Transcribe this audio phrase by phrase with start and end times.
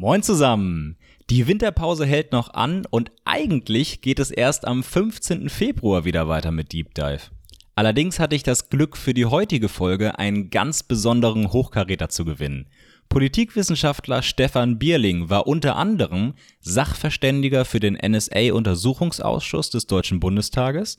[0.00, 0.96] Moin zusammen!
[1.28, 5.50] Die Winterpause hält noch an und eigentlich geht es erst am 15.
[5.50, 7.20] Februar wieder weiter mit Deep Dive.
[7.74, 12.70] Allerdings hatte ich das Glück für die heutige Folge einen ganz besonderen Hochkaräter zu gewinnen.
[13.10, 20.98] Politikwissenschaftler Stefan Bierling war unter anderem Sachverständiger für den NSA-Untersuchungsausschuss des Deutschen Bundestages,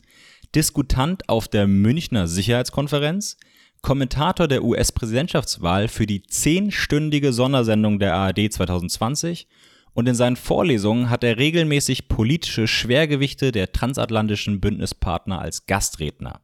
[0.54, 3.38] Diskutant auf der Münchner Sicherheitskonferenz,
[3.82, 9.48] Kommentator der US-Präsidentschaftswahl für die zehnstündige Sondersendung der ARD 2020
[9.94, 16.42] und in seinen Vorlesungen hat er regelmäßig politische Schwergewichte der transatlantischen Bündnispartner als Gastredner.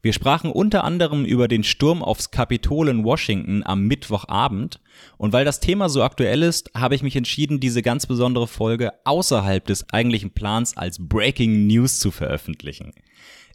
[0.00, 4.80] Wir sprachen unter anderem über den Sturm aufs Kapitol in Washington am Mittwochabend
[5.16, 8.92] und weil das Thema so aktuell ist, habe ich mich entschieden, diese ganz besondere Folge
[9.04, 12.92] außerhalb des eigentlichen Plans als Breaking News zu veröffentlichen.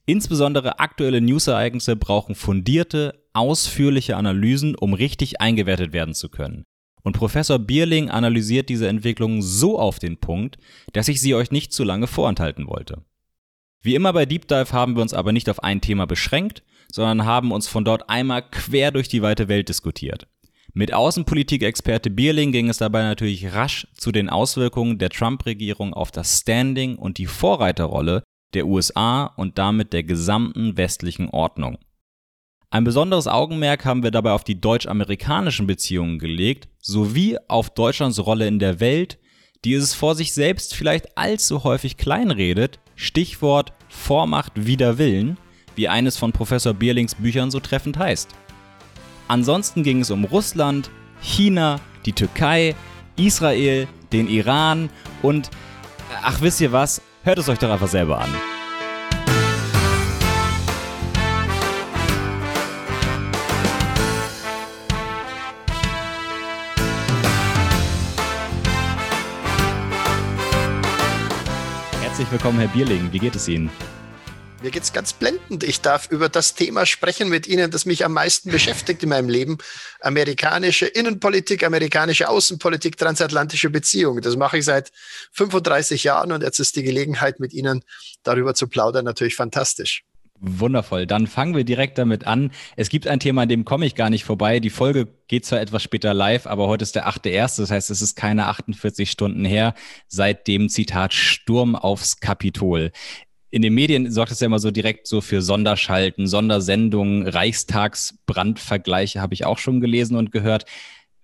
[0.10, 6.64] Insbesondere aktuelle Newsereignisse brauchen fundierte, ausführliche Analysen, um richtig eingewertet werden zu können.
[7.04, 10.58] Und Professor Bierling analysiert diese Entwicklung so auf den Punkt,
[10.94, 13.04] dass ich sie euch nicht zu lange vorenthalten wollte.
[13.82, 17.26] Wie immer bei Deep Dive haben wir uns aber nicht auf ein Thema beschränkt, sondern
[17.26, 20.28] haben uns von dort einmal quer durch die weite Welt diskutiert.
[20.74, 26.40] Mit Außenpolitik-Experte Bierling ging es dabei natürlich rasch zu den Auswirkungen der Trump-Regierung auf das
[26.40, 31.78] Standing und die Vorreiterrolle der USA und damit der gesamten westlichen Ordnung.
[32.70, 38.48] Ein besonderes Augenmerk haben wir dabei auf die deutsch-amerikanischen Beziehungen gelegt, sowie auf Deutschlands Rolle
[38.48, 39.20] in der Welt,
[39.64, 45.38] die es vor sich selbst vielleicht allzu häufig kleinredet, Stichwort Vormacht wider Willen,
[45.76, 48.30] wie eines von Professor Bierlings Büchern so treffend heißt.
[49.28, 50.90] Ansonsten ging es um Russland,
[51.22, 52.76] China, die Türkei,
[53.18, 54.90] Israel, den Iran
[55.22, 55.50] und,
[56.22, 58.34] ach wisst ihr was, hört es euch doch einfach selber an.
[72.02, 73.12] Herzlich willkommen, Herr Bierling.
[73.12, 73.70] Wie geht es Ihnen?
[74.64, 75.64] Mir geht es ganz blendend.
[75.64, 79.30] Ich darf über das Thema sprechen mit Ihnen, das mich am meisten beschäftigt in meinem
[79.30, 79.60] Leben.
[80.00, 84.22] Amerikanische Innenpolitik, amerikanische Außenpolitik, transatlantische Beziehungen.
[84.22, 84.92] Das mache ich seit
[85.34, 87.84] 35 Jahren und jetzt ist die Gelegenheit, mit Ihnen
[88.24, 90.04] darüber zu plaudern, natürlich fantastisch.
[90.40, 91.08] Wundervoll.
[91.08, 92.52] Dann fangen wir direkt damit an.
[92.76, 94.60] Es gibt ein Thema, an dem komme ich gar nicht vorbei.
[94.60, 97.60] Die Folge geht zwar etwas später live, aber heute ist der 8.1.
[97.60, 99.74] Das heißt, es ist keine 48 Stunden her
[100.08, 102.92] seit dem Zitat Sturm aufs Kapitol.
[103.50, 109.34] In den Medien sorgt es ja immer so direkt so für Sonderschalten, Sondersendungen, Reichstagsbrandvergleiche habe
[109.34, 110.66] ich auch schon gelesen und gehört.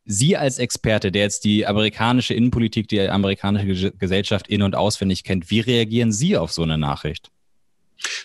[0.06, 5.50] Sie als Experte, der jetzt die amerikanische Innenpolitik, die amerikanische Gesellschaft in- und auswendig kennt,
[5.50, 7.33] wie reagieren Sie auf so eine Nachricht?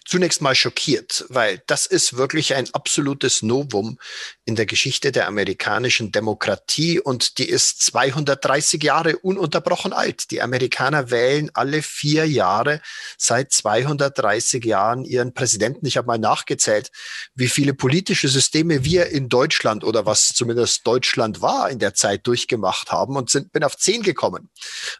[0.07, 3.99] Zunächst mal schockiert, weil das ist wirklich ein absolutes Novum
[4.45, 10.31] in der Geschichte der amerikanischen Demokratie und die ist 230 Jahre ununterbrochen alt.
[10.31, 12.81] Die Amerikaner wählen alle vier Jahre
[13.17, 15.87] seit 230 Jahren ihren Präsidenten.
[15.87, 16.91] Ich habe mal nachgezählt,
[17.35, 22.27] wie viele politische Systeme wir in Deutschland oder was zumindest Deutschland war in der Zeit
[22.27, 24.51] durchgemacht haben und sind, bin auf zehn gekommen.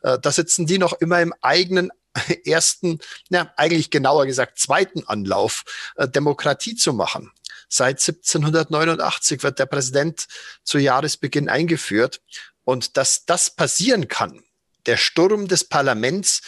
[0.03, 1.91] Äh, da sitzen die noch immer im eigenen
[2.45, 2.99] ersten,
[3.29, 5.65] na, eigentlich genauer gesagt zweiten Anlauf,
[5.97, 7.33] äh, Demokratie zu machen.
[7.69, 10.27] Seit 1789 wird der Präsident
[10.63, 12.21] zu Jahresbeginn eingeführt.
[12.65, 14.43] Und dass das passieren kann,
[14.87, 16.43] der Sturm des Parlaments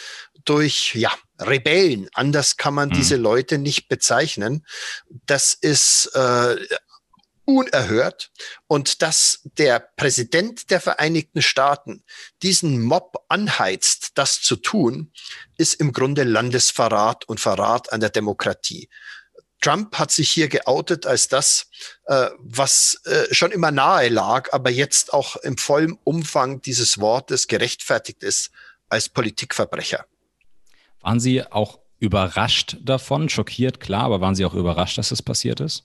[0.45, 2.93] durch ja, Rebellen, anders kann man mhm.
[2.93, 4.65] diese Leute nicht bezeichnen,
[5.25, 6.55] das ist äh,
[7.45, 8.31] unerhört
[8.67, 12.03] und dass der Präsident der Vereinigten Staaten
[12.41, 15.11] diesen Mob anheizt, das zu tun,
[15.57, 18.89] ist im Grunde Landesverrat und Verrat an der Demokratie.
[19.61, 21.67] Trump hat sich hier geoutet als das,
[22.05, 27.47] äh, was äh, schon immer nahe lag, aber jetzt auch im vollen Umfang dieses Wortes
[27.47, 28.49] gerechtfertigt ist
[28.89, 30.05] als Politikverbrecher.
[31.01, 35.59] Waren Sie auch überrascht davon, schockiert, klar, aber waren Sie auch überrascht, dass das passiert
[35.59, 35.83] ist?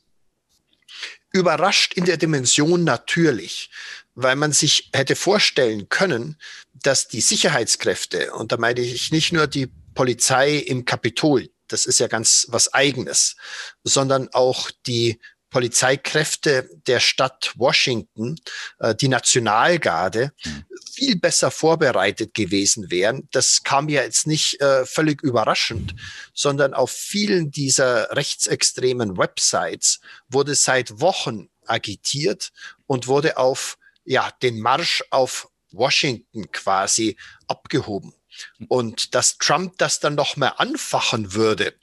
[1.32, 3.70] Überrascht in der Dimension natürlich,
[4.14, 6.38] weil man sich hätte vorstellen können,
[6.72, 11.98] dass die Sicherheitskräfte, und da meine ich nicht nur die Polizei im Kapitol, das ist
[11.98, 13.36] ja ganz was eigenes,
[13.82, 15.20] sondern auch die
[15.50, 18.36] Polizeikräfte der Stadt Washington,
[18.78, 20.64] äh, die Nationalgarde, hm.
[20.92, 23.28] viel besser vorbereitet gewesen wären.
[23.30, 25.94] Das kam ja jetzt nicht äh, völlig überraschend,
[26.34, 32.52] sondern auf vielen dieser rechtsextremen Websites wurde seit Wochen agitiert
[32.86, 37.16] und wurde auf ja, den Marsch auf Washington quasi
[37.46, 38.14] abgehoben.
[38.58, 38.66] Hm.
[38.68, 41.74] Und dass Trump das dann noch mehr anfachen würde,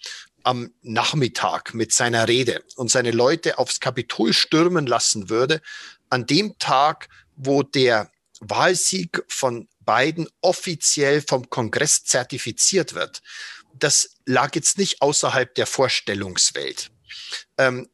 [0.43, 5.61] am Nachmittag mit seiner Rede und seine Leute aufs Kapitol stürmen lassen würde,
[6.09, 13.21] an dem Tag, wo der Wahlsieg von Biden offiziell vom Kongress zertifiziert wird,
[13.73, 16.91] das lag jetzt nicht außerhalb der Vorstellungswelt.
[17.57, 17.89] Ähm,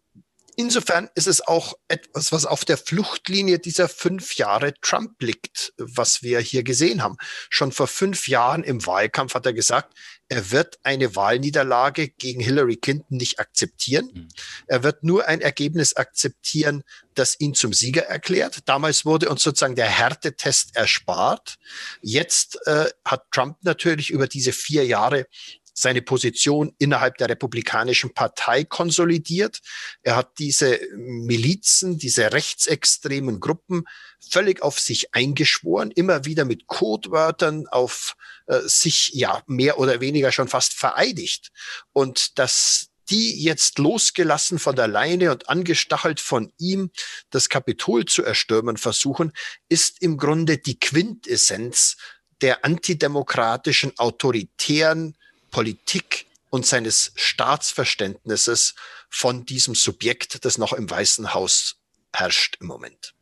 [0.59, 6.21] Insofern ist es auch etwas, was auf der Fluchtlinie dieser fünf Jahre Trump liegt, was
[6.21, 7.15] wir hier gesehen haben.
[7.49, 9.93] Schon vor fünf Jahren im Wahlkampf hat er gesagt,
[10.27, 14.11] er wird eine Wahlniederlage gegen Hillary Clinton nicht akzeptieren.
[14.13, 14.27] Mhm.
[14.67, 16.83] Er wird nur ein Ergebnis akzeptieren,
[17.15, 18.59] das ihn zum Sieger erklärt.
[18.65, 21.57] Damals wurde uns sozusagen der Härtetest erspart.
[22.01, 25.25] Jetzt äh, hat Trump natürlich über diese vier Jahre
[25.79, 29.59] seine Position innerhalb der Republikanischen Partei konsolidiert.
[30.01, 33.85] Er hat diese Milizen, diese rechtsextremen Gruppen
[34.29, 38.15] völlig auf sich eingeschworen, immer wieder mit Codewörtern auf
[38.47, 41.51] äh, sich ja mehr oder weniger schon fast vereidigt.
[41.93, 46.91] Und dass die jetzt losgelassen von der Leine und angestachelt von ihm
[47.31, 49.31] das Kapitol zu erstürmen versuchen,
[49.67, 51.97] ist im Grunde die Quintessenz
[52.41, 55.17] der antidemokratischen, autoritären
[55.49, 58.75] Politik und seines Staatsverständnisses
[59.09, 61.75] von diesem Subjekt, das noch im Weißen Haus
[62.13, 63.13] herrscht im Moment.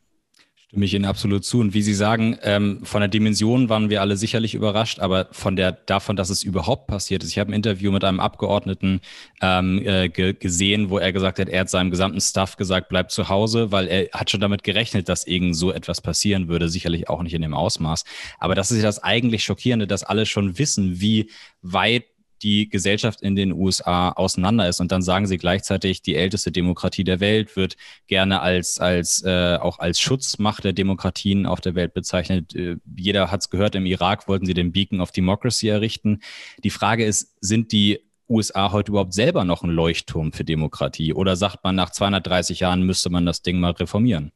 [0.70, 1.62] Stimme ich Ihnen absolut zu.
[1.62, 5.56] Und wie Sie sagen, ähm, von der Dimension waren wir alle sicherlich überrascht, aber von
[5.56, 7.30] der davon, dass es überhaupt passiert ist.
[7.30, 9.00] Ich habe ein Interview mit einem Abgeordneten
[9.42, 13.12] ähm, äh, ge gesehen, wo er gesagt hat, er hat seinem gesamten Staff gesagt, bleibt
[13.12, 16.68] zu Hause, weil er hat schon damit gerechnet, dass irgend so etwas passieren würde.
[16.68, 18.04] Sicherlich auch nicht in dem Ausmaß.
[18.38, 21.32] Aber das ist ja das eigentlich Schockierende, dass alle schon wissen, wie
[21.62, 22.04] weit
[22.42, 24.80] die Gesellschaft in den USA auseinander ist.
[24.80, 27.76] Und dann sagen sie gleichzeitig, die älteste Demokratie der Welt wird
[28.08, 32.56] gerne als, als äh, auch als Schutzmacht der Demokratien auf der Welt bezeichnet.
[32.56, 36.22] Äh, jeder hat es gehört, im Irak wollten sie den Beacon of Democracy errichten.
[36.64, 38.00] Die Frage ist, sind die
[38.30, 41.14] USA heute überhaupt selber noch ein Leuchtturm für Demokratie?
[41.14, 44.32] Oder sagt man, nach 230 Jahren müsste man das Ding mal reformieren?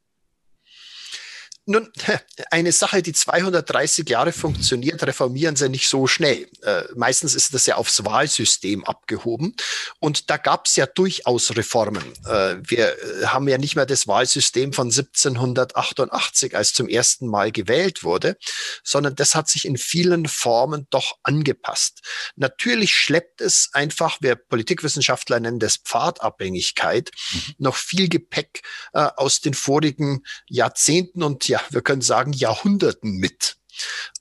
[1.72, 1.90] Nun,
[2.52, 6.50] eine Sache, die 230 Jahre funktioniert, reformieren sie nicht so schnell.
[6.64, 9.56] Äh, meistens ist das ja aufs Wahlsystem abgehoben.
[10.00, 12.04] Und da gab es ja durchaus Reformen.
[12.26, 17.54] Äh, wir äh, haben ja nicht mehr das Wahlsystem von 1788, als zum ersten Mal
[17.54, 18.38] gewählt wurde,
[18.84, 22.02] sondern das hat sich in vielen Formen doch angepasst.
[22.36, 27.56] Natürlich schleppt es einfach, wir Politikwissenschaftler nennen das Pfadabhängigkeit, mhm.
[27.60, 33.58] noch viel Gepäck äh, aus den vorigen Jahrzehnten und ja, wir können sagen, Jahrhunderten mit.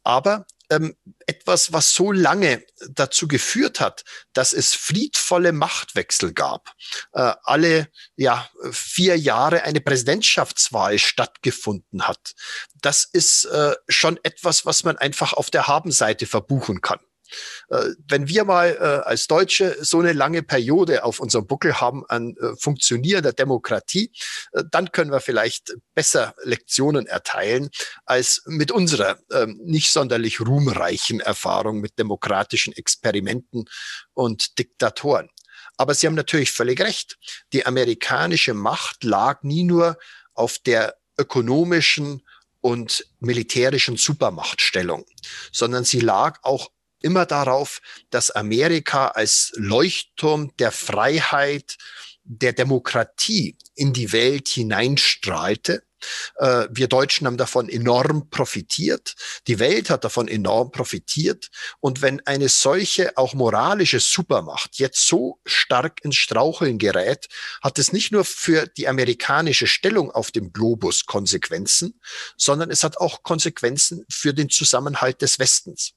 [0.02, 0.96] Aber ähm,
[1.26, 6.72] etwas, was so lange dazu geführt hat, dass es friedvolle Machtwechsel gab,
[7.12, 12.34] äh, alle ja, vier Jahre eine Präsidentschaftswahl stattgefunden hat,
[12.80, 17.00] das ist äh, schon etwas, was man einfach auf der Habenseite verbuchen kann.
[17.68, 22.04] Äh, wenn wir mal äh, als Deutsche so eine lange Periode auf unserem Buckel haben
[22.08, 24.12] an äh, funktionierender Demokratie,
[24.70, 27.70] dann können wir vielleicht besser Lektionen erteilen
[28.04, 33.66] als mit unserer ähm, nicht sonderlich ruhmreichen Erfahrung mit demokratischen Experimenten
[34.14, 35.28] und Diktatoren.
[35.76, 37.16] Aber Sie haben natürlich völlig recht.
[37.52, 39.98] Die amerikanische Macht lag nie nur
[40.34, 42.22] auf der ökonomischen
[42.60, 45.06] und militärischen Supermachtstellung,
[45.52, 46.70] sondern sie lag auch
[47.00, 47.80] immer darauf,
[48.10, 51.76] dass Amerika als Leuchtturm der Freiheit,
[52.24, 55.82] der Demokratie in die Welt hineinstrahlte
[56.36, 59.14] äh, wir Deutschen haben davon enorm profitiert.
[59.46, 61.48] Die Welt hat davon enorm profitiert.
[61.80, 67.28] Und wenn eine solche auch moralische Supermacht jetzt so stark ins Straucheln gerät,
[67.62, 72.00] hat es nicht nur für die amerikanische Stellung auf dem Globus Konsequenzen,
[72.36, 75.92] sondern es hat auch Konsequenzen für den Zusammenhalt des Westens.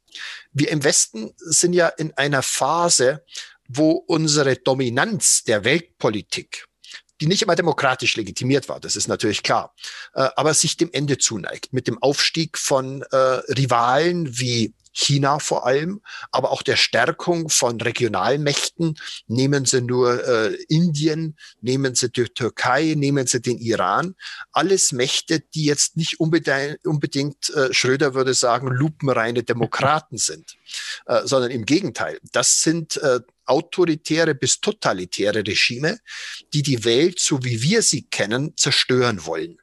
[0.51, 3.25] Wir im Westen sind ja in einer Phase,
[3.67, 6.65] wo unsere Dominanz der Weltpolitik
[7.23, 9.73] die nicht immer demokratisch legitimiert war, das ist natürlich klar,
[10.13, 15.65] äh, aber sich dem Ende zuneigt mit dem Aufstieg von äh, Rivalen wie China vor
[15.65, 16.01] allem,
[16.31, 18.95] aber auch der Stärkung von Regionalmächten.
[19.27, 24.15] Nehmen Sie nur äh, Indien, nehmen Sie die Türkei, nehmen Sie den Iran.
[24.51, 30.57] Alles Mächte, die jetzt nicht unbedingt, unbedingt äh, Schröder würde sagen, lupenreine Demokraten sind,
[31.05, 32.19] äh, sondern im Gegenteil.
[32.33, 35.99] Das sind äh, autoritäre bis totalitäre Regime,
[36.53, 39.57] die die Welt, so wie wir sie kennen, zerstören wollen.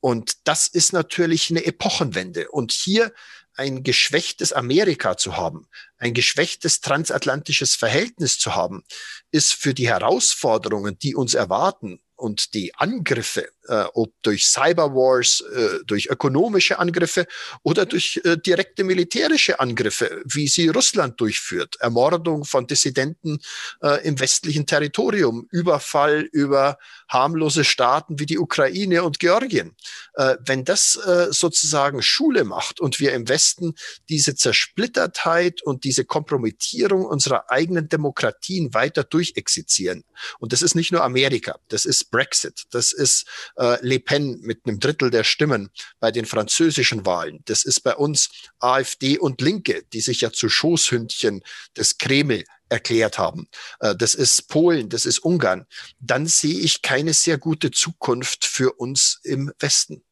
[0.00, 2.50] Und das ist natürlich eine Epochenwende.
[2.50, 3.12] Und hier
[3.56, 8.84] ein geschwächtes Amerika zu haben, ein geschwächtes transatlantisches Verhältnis zu haben,
[9.30, 15.84] ist für die Herausforderungen, die uns erwarten und die Angriffe äh, ob durch Cyberwars, äh,
[15.86, 17.26] durch ökonomische Angriffe
[17.62, 21.76] oder durch äh, direkte militärische Angriffe, wie sie Russland durchführt.
[21.80, 23.38] Ermordung von Dissidenten
[23.82, 26.78] äh, im westlichen Territorium, Überfall über
[27.08, 29.76] harmlose Staaten wie die Ukraine und Georgien.
[30.14, 33.74] Äh, wenn das äh, sozusagen Schule macht und wir im Westen
[34.08, 40.04] diese Zersplittertheit und diese Kompromittierung unserer eigenen Demokratien weiter durchexerzieren,
[40.38, 44.62] und das ist nicht nur Amerika, das ist Brexit, das ist äh, Le Pen mit
[44.64, 45.70] einem Drittel der Stimmen
[46.00, 50.48] bei den französischen Wahlen, das ist bei uns AfD und Linke, die sich ja zu
[50.48, 51.42] Schoßhündchen
[51.76, 53.48] des Kreml erklärt haben.
[53.80, 55.66] Äh, das ist Polen, das ist Ungarn.
[56.00, 60.04] Dann sehe ich keine sehr gute Zukunft für uns im Westen.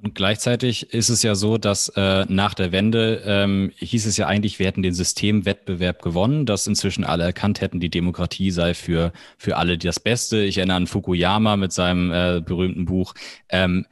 [0.00, 4.28] Und gleichzeitig ist es ja so, dass äh, nach der Wende ähm, hieß es ja
[4.28, 9.12] eigentlich, wir hätten den Systemwettbewerb gewonnen, dass inzwischen alle erkannt hätten, die Demokratie sei für,
[9.38, 10.38] für alle das Beste.
[10.44, 13.14] Ich erinnere an Fukuyama mit seinem äh, berühmten Buch.
[13.48, 13.86] Ähm,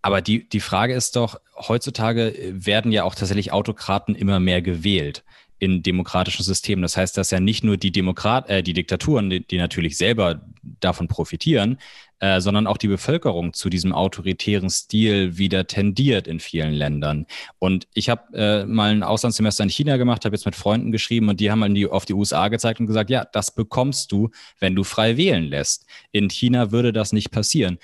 [0.00, 5.22] aber die, die Frage ist doch, heutzutage werden ja auch tatsächlich Autokraten immer mehr gewählt
[5.62, 6.82] in demokratischen Systemen.
[6.82, 10.44] Das heißt, dass ja nicht nur die Demokrat, äh, die Diktaturen, die, die natürlich selber
[10.80, 11.78] davon profitieren,
[12.18, 17.26] äh, sondern auch die Bevölkerung zu diesem autoritären Stil wieder tendiert in vielen Ländern.
[17.60, 21.28] Und ich habe äh, mal ein Auslandssemester in China gemacht, habe jetzt mit Freunden geschrieben
[21.28, 24.30] und die haben mal die, auf die USA gezeigt und gesagt, ja, das bekommst du,
[24.58, 25.86] wenn du frei wählen lässt.
[26.10, 27.78] In China würde das nicht passieren.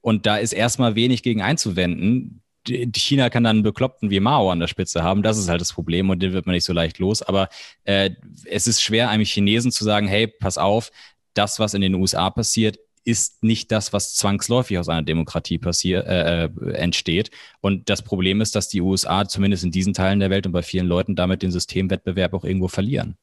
[0.00, 2.42] Und da ist erstmal wenig gegen einzuwenden.
[2.68, 5.22] China kann dann einen Bekloppten wie Mao an der Spitze haben.
[5.22, 7.22] Das ist halt das Problem und den wird man nicht so leicht los.
[7.22, 7.48] Aber
[7.84, 8.10] äh,
[8.44, 10.90] es ist schwer, einem Chinesen zu sagen, hey, pass auf,
[11.34, 16.06] das, was in den USA passiert, ist nicht das, was zwangsläufig aus einer Demokratie passiert,
[16.06, 17.30] äh, äh, entsteht.
[17.60, 20.62] Und das Problem ist, dass die USA zumindest in diesen Teilen der Welt und bei
[20.62, 23.16] vielen Leuten damit den Systemwettbewerb auch irgendwo verlieren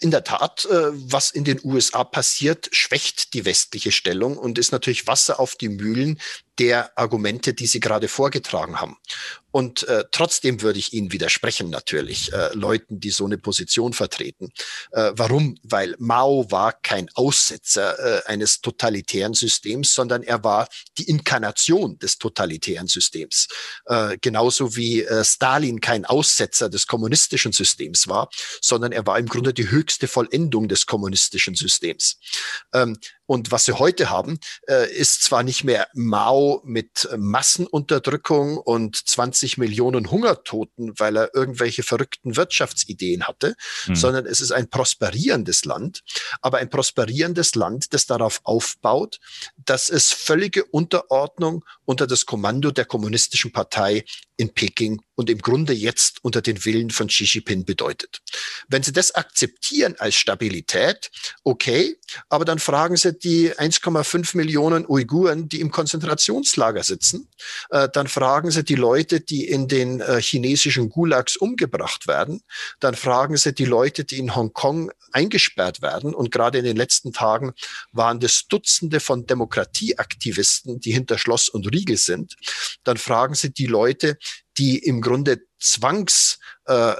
[0.00, 4.72] in der Tat, äh, was in den USA passiert, schwächt die westliche Stellung und ist
[4.72, 6.20] natürlich Wasser auf die Mühlen
[6.58, 8.96] der Argumente, die Sie gerade vorgetragen haben.
[9.54, 14.50] Und äh, trotzdem würde ich Ihnen widersprechen, natürlich, äh, Leuten, die so eine Position vertreten.
[14.90, 15.56] Äh, warum?
[15.62, 20.66] Weil Mao war kein Aussetzer äh, eines totalitären Systems, sondern er war
[20.98, 23.46] die Inkarnation des totalitären Systems.
[23.86, 28.30] Äh, genauso wie äh, Stalin kein Aussetzer des kommunistischen Systems war,
[28.60, 32.18] sondern er war im Grunde die höchste Vollendung des kommunistischen Systems.
[32.72, 34.38] Ähm, und was sie heute haben,
[34.68, 41.82] äh, ist zwar nicht mehr Mao mit Massenunterdrückung und 20 Millionen Hungertoten, weil er irgendwelche
[41.82, 43.96] verrückten Wirtschaftsideen hatte, mhm.
[43.96, 46.02] sondern es ist ein prosperierendes Land,
[46.40, 49.20] aber ein prosperierendes Land, das darauf aufbaut,
[49.56, 54.04] dass es völlige Unterordnung unter das Kommando der kommunistischen Partei
[54.36, 58.20] in Peking und im Grunde jetzt unter den Willen von Xi Jinping bedeutet.
[58.68, 61.10] Wenn Sie das akzeptieren als Stabilität,
[61.44, 61.96] okay,
[62.28, 67.28] aber dann fragen Sie die 1,5 Millionen Uiguren, die im Konzentrationslager sitzen,
[67.70, 72.42] äh, dann fragen Sie die Leute, die in den äh, chinesischen Gulags umgebracht werden,
[72.80, 76.14] dann fragen Sie die Leute, die in Hongkong eingesperrt werden.
[76.14, 77.52] Und gerade in den letzten Tagen
[77.92, 82.34] waren das Dutzende von Demokratieaktivisten, die hinter Schloss und Riegel sind,
[82.82, 84.18] dann fragen Sie die Leute,
[84.58, 86.94] die im Grunde zwangs äh,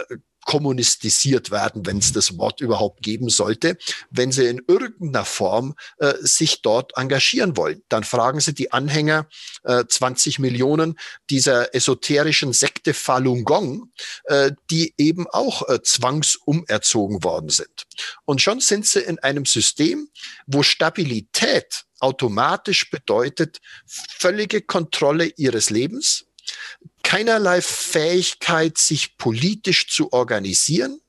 [0.45, 3.77] kommunistisiert werden, wenn es das Wort überhaupt geben sollte,
[4.11, 7.83] wenn sie in irgendeiner Form äh, sich dort engagieren wollen.
[7.89, 9.29] Dann fragen sie die Anhänger
[9.65, 10.99] äh, 20 Millionen
[11.31, 13.93] dieser esoterischen Sekte Falun Gong,
[14.25, 17.85] äh, die eben auch äh, zwangsumerzogen worden sind.
[18.25, 20.09] Und schon sind sie in einem System,
[20.47, 26.27] wo Stabilität automatisch bedeutet völlige Kontrolle ihres Lebens,
[27.03, 31.01] keinerlei Fähigkeit, sich politisch zu organisieren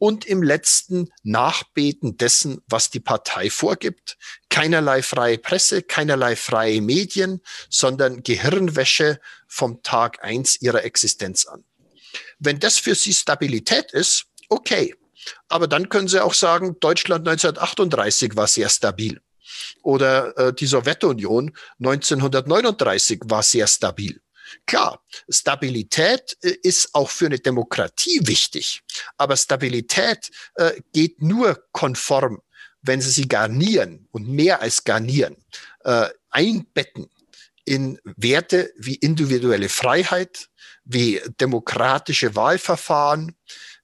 [0.00, 4.16] und im letzten Nachbeten dessen, was die Partei vorgibt.
[4.48, 11.64] Keinerlei freie Presse, keinerlei freie Medien, sondern Gehirnwäsche vom Tag eins ihrer Existenz an.
[12.38, 14.94] Wenn das für Sie Stabilität ist, okay.
[15.48, 19.20] Aber dann können Sie auch sagen, Deutschland 1938 war sehr stabil.
[19.82, 24.22] Oder äh, die Sowjetunion 1939 war sehr stabil.
[24.66, 28.82] Klar, Stabilität äh, ist auch für eine Demokratie wichtig,
[29.16, 32.40] aber Stabilität äh, geht nur konform,
[32.82, 35.36] wenn Sie sie garnieren und mehr als garnieren,
[35.84, 37.08] äh, einbetten
[37.64, 40.48] in Werte wie individuelle Freiheit,
[40.84, 43.36] wie demokratische Wahlverfahren,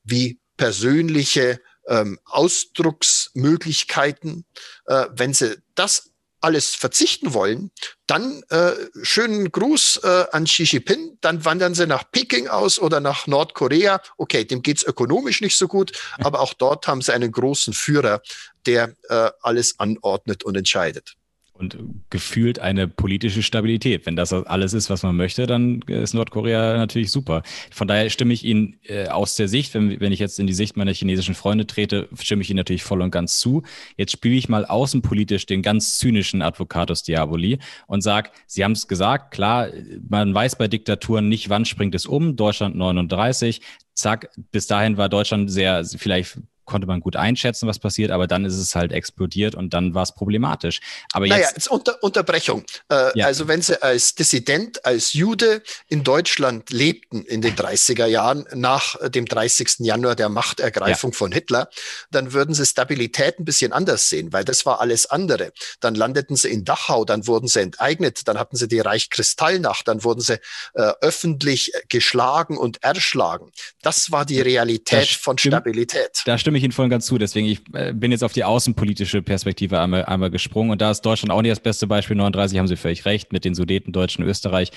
[0.03, 4.47] wie persönliche ähm, Ausdrucksmöglichkeiten.
[4.87, 7.71] Äh, wenn Sie das alles verzichten wollen,
[8.07, 13.01] dann äh, schönen Gruß äh, an Xi Jinping, dann wandern sie nach Peking aus oder
[13.01, 14.01] nach Nordkorea.
[14.17, 18.23] Okay, dem geht's ökonomisch nicht so gut, aber auch dort haben sie einen großen Führer,
[18.67, 21.17] der äh, alles anordnet und entscheidet.
[21.59, 21.79] Und
[22.11, 24.07] gefühlt eine politische Stabilität.
[24.07, 27.43] Wenn das alles ist, was man möchte, dann ist Nordkorea natürlich super.
[27.71, 30.53] Von daher stimme ich Ihnen äh, aus der Sicht, wenn, wenn ich jetzt in die
[30.53, 33.63] Sicht meiner chinesischen Freunde trete, stimme ich Ihnen natürlich voll und ganz zu.
[33.97, 38.89] Jetzt spiele ich mal außenpolitisch den ganz zynischen Advocatus Diaboli und sage, Sie haben es
[38.89, 39.69] gesagt, klar,
[40.09, 42.37] man weiß bei Diktaturen nicht, wann springt es um.
[42.37, 43.61] Deutschland 39,
[43.95, 48.45] zack, bis dahin war Deutschland sehr, vielleicht konnte man gut einschätzen, was passiert, aber dann
[48.45, 50.81] ist es halt explodiert und dann war es problematisch.
[51.13, 52.65] Aber jetzt, naja, jetzt unter, Unterbrechung.
[52.91, 53.27] Äh, ja.
[53.27, 58.97] Also wenn Sie als Dissident, als Jude in Deutschland lebten in den 30er Jahren nach
[59.09, 59.77] dem 30.
[59.79, 61.17] Januar der Machtergreifung ja.
[61.17, 61.71] von Hitler,
[62.11, 65.53] dann würden Sie Stabilität ein bisschen anders sehen, weil das war alles andere.
[65.81, 70.03] Dann landeten Sie in Dachau, dann wurden Sie enteignet, dann hatten Sie die Reichskristallnacht, dann
[70.03, 70.35] wurden Sie
[70.75, 73.53] äh, öffentlich geschlagen und erschlagen.
[73.83, 76.23] Das war die Realität von Stabilität.
[76.25, 77.19] Da stimmt stimme ich Ihnen voll und ganz zu.
[77.19, 80.71] Deswegen, ich äh, bin jetzt auf die außenpolitische Perspektive einmal, einmal gesprungen.
[80.71, 82.17] Und da ist Deutschland auch nicht das beste Beispiel.
[82.17, 84.71] 39 haben Sie völlig recht mit den Sudeten, Deutschen, Österreich.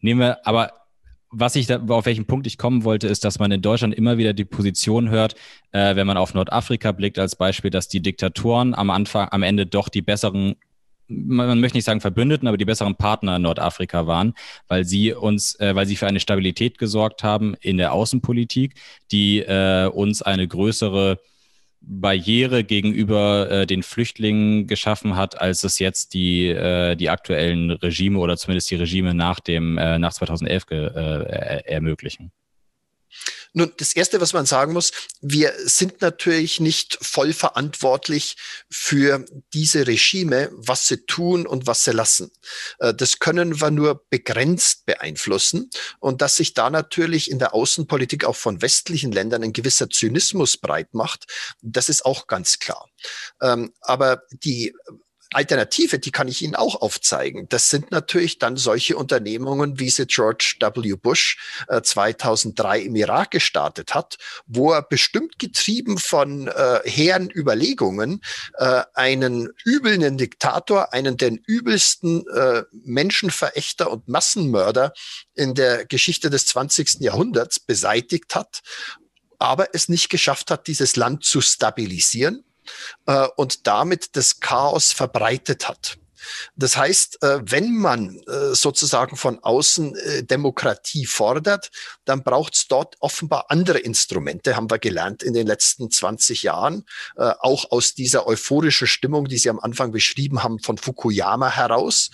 [0.00, 0.72] Nehmen wir, aber
[1.30, 4.18] was ich da, auf welchen Punkt ich kommen wollte, ist, dass man in Deutschland immer
[4.18, 5.34] wieder die Position hört,
[5.70, 9.64] äh, wenn man auf Nordafrika blickt als Beispiel, dass die Diktatoren am Anfang, am Ende
[9.64, 10.56] doch die besseren
[11.26, 14.34] man möchte nicht sagen Verbündeten, aber die besseren Partner in Nordafrika waren,
[14.68, 18.74] weil sie uns, äh, weil sie für eine Stabilität gesorgt haben in der Außenpolitik,
[19.10, 21.18] die äh, uns eine größere
[21.82, 28.18] Barriere gegenüber äh, den Flüchtlingen geschaffen hat, als es jetzt die, äh, die aktuellen Regime
[28.18, 30.76] oder zumindest die Regime nach dem äh, nach 2011 äh,
[31.64, 32.30] ermöglichen.
[33.54, 38.36] Nun, das Erste, was man sagen muss, wir sind natürlich nicht voll verantwortlich
[38.70, 42.30] für diese Regime, was sie tun und was sie lassen.
[42.78, 45.70] Äh, das können wir nur begrenzt beeinflussen.
[46.00, 50.56] Und dass sich da natürlich in der Außenpolitik auch von westlichen Ländern ein gewisser Zynismus
[50.56, 51.26] breit macht,
[51.60, 52.88] das ist auch ganz klar.
[53.42, 54.74] Ähm, aber die
[55.32, 57.48] Alternative, die kann ich Ihnen auch aufzeigen.
[57.48, 60.94] Das sind natürlich dann solche Unternehmungen, wie sie George W.
[60.94, 68.20] Bush äh, 2003 im Irak gestartet hat, wo er bestimmt getrieben von äh, hehren Überlegungen
[68.54, 74.92] äh, einen übelnden Diktator, einen der übelsten äh, Menschenverächter und Massenmörder
[75.34, 77.00] in der Geschichte des 20.
[77.00, 78.60] Jahrhunderts beseitigt hat,
[79.38, 82.44] aber es nicht geschafft hat, dieses Land zu stabilisieren
[83.06, 85.98] äh, und damit das Chaos verbreitet hat.
[86.56, 91.70] Das heißt, äh, wenn man äh, sozusagen von außen äh, Demokratie fordert,
[92.04, 96.84] dann braucht es dort offenbar andere Instrumente, haben wir gelernt in den letzten 20 Jahren,
[97.16, 102.10] auch aus dieser euphorischen Stimmung, die Sie am Anfang beschrieben haben, von Fukuyama heraus.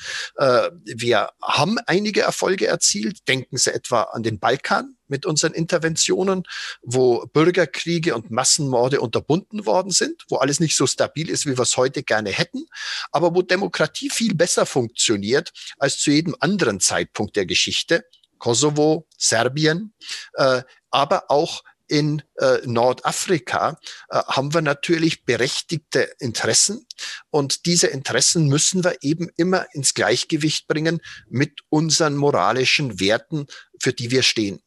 [0.84, 3.26] Wir haben einige Erfolge erzielt.
[3.28, 6.44] Denken Sie etwa an den Balkan mit unseren Interventionen,
[6.82, 11.62] wo Bürgerkriege und Massenmorde unterbunden worden sind, wo alles nicht so stabil ist, wie wir
[11.62, 12.66] es heute gerne hätten,
[13.10, 18.04] aber wo Demokratie viel besser funktioniert als zu jedem anderen Zeitpunkt der Geschichte.
[18.38, 19.92] Kosovo, Serbien,
[20.34, 23.78] äh, aber auch in äh, Nordafrika
[24.10, 26.86] äh, haben wir natürlich berechtigte Interessen
[27.30, 33.46] und diese Interessen müssen wir eben immer ins Gleichgewicht bringen mit unseren moralischen Werten,
[33.80, 34.60] für die wir stehen.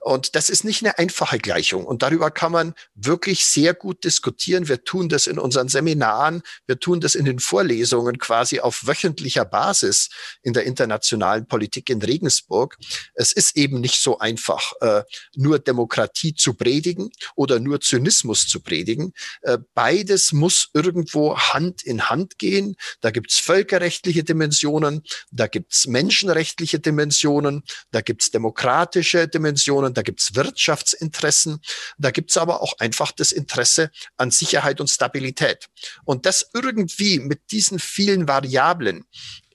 [0.00, 1.84] Und das ist nicht eine einfache Gleichung.
[1.84, 4.68] Und darüber kann man wirklich sehr gut diskutieren.
[4.68, 9.44] Wir tun das in unseren Seminaren, wir tun das in den Vorlesungen quasi auf wöchentlicher
[9.44, 10.10] Basis
[10.42, 12.76] in der internationalen Politik in Regensburg.
[13.14, 15.02] Es ist eben nicht so einfach, äh,
[15.34, 19.12] nur Demokratie zu predigen oder nur Zynismus zu predigen.
[19.42, 22.76] Äh, beides muss irgendwo Hand in Hand gehen.
[23.00, 30.34] Da gibt's völkerrechtliche Dimensionen, da gibt's menschenrechtliche Dimensionen, da gibt's demokratische Dimensionen Dimensionen, da gibt's
[30.34, 31.60] Wirtschaftsinteressen,
[31.98, 35.68] da gibt's aber auch einfach das Interesse an Sicherheit und Stabilität.
[36.04, 39.04] Und das irgendwie mit diesen vielen Variablen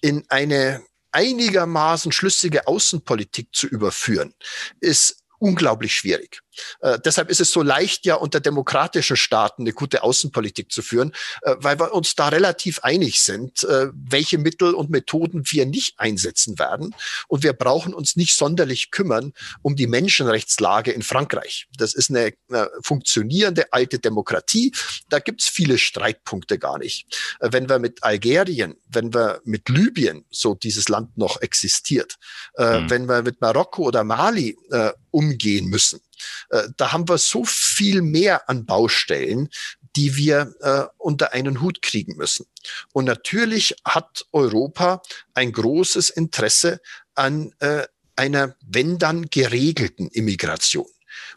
[0.01, 4.33] in eine einigermaßen schlüssige Außenpolitik zu überführen,
[4.79, 6.41] ist unglaublich schwierig.
[6.81, 11.13] Äh, deshalb ist es so leicht, ja unter demokratischen Staaten eine gute Außenpolitik zu führen,
[11.41, 15.99] äh, weil wir uns da relativ einig sind, äh, welche Mittel und Methoden wir nicht
[15.99, 16.95] einsetzen werden.
[17.27, 21.67] Und wir brauchen uns nicht sonderlich kümmern um die Menschenrechtslage in Frankreich.
[21.77, 24.73] Das ist eine, eine funktionierende alte Demokratie.
[25.09, 27.07] Da gibt's viele Streitpunkte gar nicht.
[27.39, 32.15] Äh, wenn wir mit Algerien, wenn wir mit Libyen, so dieses Land noch existiert,
[32.57, 32.89] äh, mhm.
[32.89, 36.01] wenn wir mit Marokko oder Mali äh, umgehen müssen,
[36.49, 39.49] äh, da haben wir so viel mehr an Baustellen,
[39.95, 42.45] die wir äh, unter einen Hut kriegen müssen.
[42.93, 45.01] Und natürlich hat Europa
[45.33, 46.81] ein großes Interesse
[47.15, 47.83] an äh,
[48.15, 50.87] einer, wenn dann, geregelten Immigration.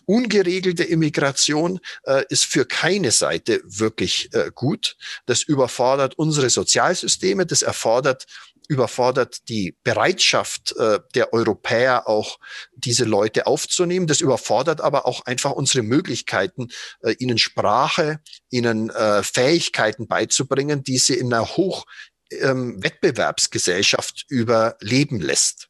[0.07, 4.97] Ungeregelte Immigration äh, ist für keine Seite wirklich äh, gut.
[5.27, 8.27] Das überfordert unsere Sozialsysteme, das erfordert
[8.69, 12.39] überfordert die Bereitschaft äh, der Europäer auch,
[12.75, 14.07] diese Leute aufzunehmen.
[14.07, 16.69] Das überfordert aber auch einfach unsere Möglichkeiten,
[17.03, 21.87] äh, ihnen Sprache, ihnen äh, Fähigkeiten beizubringen, die sie in einer hoch
[22.31, 25.66] ähm, Wettbewerbsgesellschaft überleben lässt.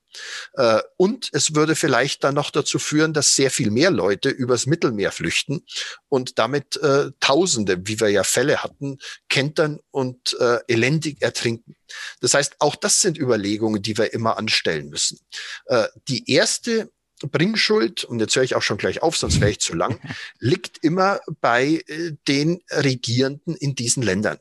[0.55, 4.67] Äh, und es würde vielleicht dann noch dazu führen, dass sehr viel mehr Leute übers
[4.67, 5.65] Mittelmeer flüchten
[6.09, 8.99] und damit äh, Tausende, wie wir ja Fälle hatten,
[9.29, 11.77] kentern und äh, elendig ertrinken.
[12.21, 15.19] Das heißt, auch das sind Überlegungen, die wir immer anstellen müssen.
[15.67, 16.91] Äh, die erste
[17.23, 19.99] Bringschuld, und jetzt höre ich auch schon gleich auf, sonst wäre ich zu lang,
[20.39, 21.83] liegt immer bei
[22.29, 24.39] den Regierenden in diesen Ländern.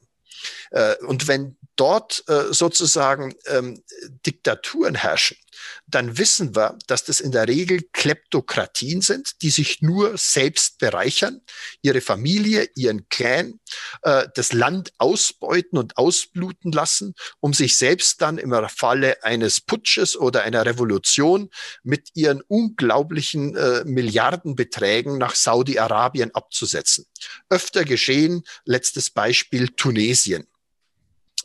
[1.08, 3.82] Und wenn dort sozusagen ähm,
[4.26, 5.38] Diktaturen herrschen,
[5.88, 11.42] dann wissen wir, dass das in der Regel Kleptokratien sind, die sich nur selbst bereichern,
[11.82, 13.60] ihre Familie, ihren Clan,
[14.02, 20.16] äh, das Land ausbeuten und ausbluten lassen, um sich selbst dann im Falle eines Putsches
[20.18, 21.50] oder einer Revolution
[21.84, 27.06] mit ihren unglaublichen äh, Milliardenbeträgen nach Saudi-Arabien abzusetzen.
[27.50, 30.48] Öfter geschehen, letztes Beispiel Tunesien.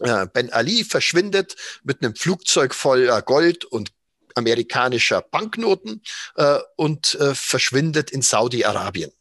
[0.00, 3.92] Äh, ben Ali verschwindet mit einem Flugzeug voller Gold und
[4.34, 6.02] amerikanischer Banknoten
[6.36, 9.12] äh, und äh, verschwindet in Saudi-Arabien,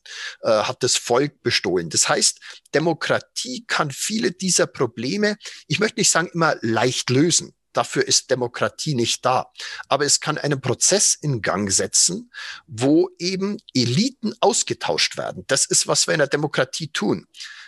[0.42, 1.90] äh, hat das Volk bestohlen.
[1.90, 2.40] Das heißt,
[2.74, 7.54] Demokratie kann viele dieser Probleme, ich möchte nicht sagen immer leicht lösen.
[7.74, 9.52] Dafür ist Demokratie nicht da.
[9.88, 12.32] Aber es kann einen Prozess in Gang setzen,
[12.66, 15.44] wo eben Eliten ausgetauscht werden.
[15.48, 17.28] Das ist, was wir in der Demokratie tun.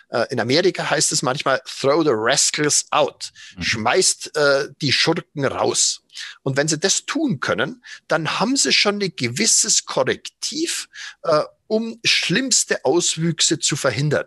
[0.10, 3.32] Äh, in Amerika heißt es manchmal, throw the rascals out.
[3.56, 3.62] Mhm.
[3.62, 6.01] Schmeißt äh, die Schurken raus.
[6.44, 10.90] Und wenn sie das tun können, dann haben sie schon ein gewisses Korrektiv,
[11.24, 14.26] äh, um schlimmste Auswüchse zu verhindern.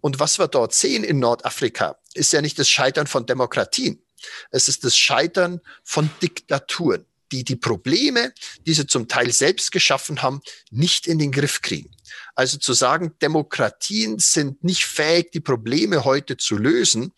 [0.00, 4.02] Und was wir dort sehen in Nordafrika, ist ja nicht das Scheitern von Demokratien.
[4.50, 8.32] Es ist das Scheitern von Diktaturen, die die Probleme,
[8.66, 11.90] die sie zum Teil selbst geschaffen haben, nicht in den Griff kriegen.
[12.34, 17.12] Also zu sagen, Demokratien sind nicht fähig, die Probleme heute zu lösen,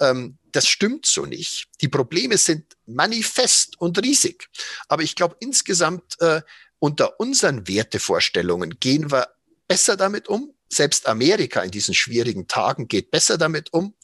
[0.00, 1.66] ähm, das stimmt so nicht.
[1.80, 4.48] Die Probleme sind manifest und riesig.
[4.88, 6.42] Aber ich glaube, insgesamt äh,
[6.78, 9.28] unter unseren Wertevorstellungen gehen wir
[9.66, 10.54] besser damit um.
[10.70, 13.94] Selbst Amerika in diesen schwierigen Tagen geht besser damit um,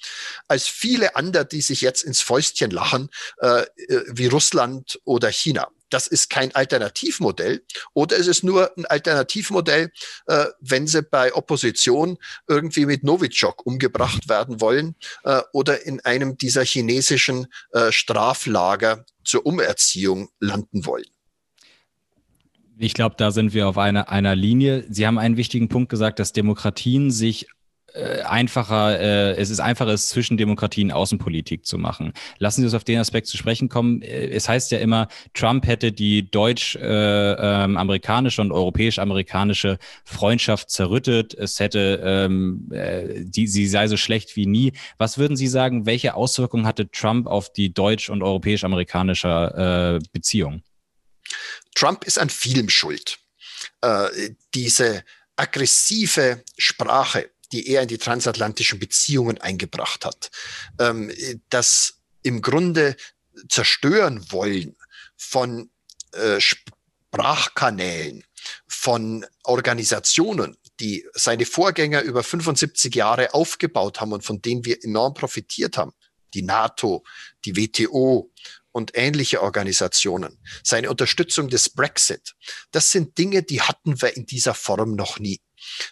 [0.49, 5.69] als viele andere, die sich jetzt ins Fäustchen lachen, äh, äh wie Russland oder China
[5.95, 9.93] das ist kein Alternativmodell oder ist es nur ein Alternativmodell,
[10.27, 16.37] äh, wenn sie bei Opposition irgendwie mit Novichok umgebracht werden wollen äh, oder in einem
[16.37, 21.07] dieser chinesischen äh, Straflager zur Umerziehung landen wollen.
[22.77, 24.85] Ich glaube, da sind wir auf einer, einer Linie.
[24.91, 27.47] Sie haben einen wichtigen Punkt gesagt, dass Demokratien sich
[27.95, 32.13] einfacher, äh, es ist einfacher, es zwischen Demokratie und Außenpolitik zu machen.
[32.39, 34.03] Lassen Sie uns auf den Aspekt zu sprechen kommen.
[34.03, 41.35] Äh, es heißt ja immer, Trump hätte die deutsch-amerikanische äh, ähm, und europäisch-amerikanische Freundschaft zerrüttet.
[41.35, 44.73] Es hätte, ähm, äh, die, sie sei so schlecht wie nie.
[44.99, 50.63] Was würden Sie sagen, welche Auswirkungen hatte Trump auf die deutsch- und europäisch-amerikanische äh, Beziehung?
[51.75, 53.19] Trump ist an vielem schuld.
[53.81, 55.05] Äh, diese
[55.37, 60.33] aggressive Sprache, die er in die transatlantischen Beziehungen eingebracht hat.
[60.81, 61.13] Ähm,
[61.51, 62.97] das im Grunde
[63.49, 64.75] zerstören wollen
[65.17, 65.71] von
[66.11, 68.25] äh, Sprachkanälen,
[68.67, 75.15] von Organisationen, die seine Vorgänger über 75 Jahre aufgebaut haben und von denen wir enorm
[75.15, 75.93] profitiert haben.
[76.35, 77.05] Die NATO,
[77.45, 78.33] die WTO
[78.73, 82.35] und ähnliche Organisationen, seine Unterstützung des Brexit.
[82.73, 85.41] Das sind Dinge, die hatten wir in dieser Form noch nie.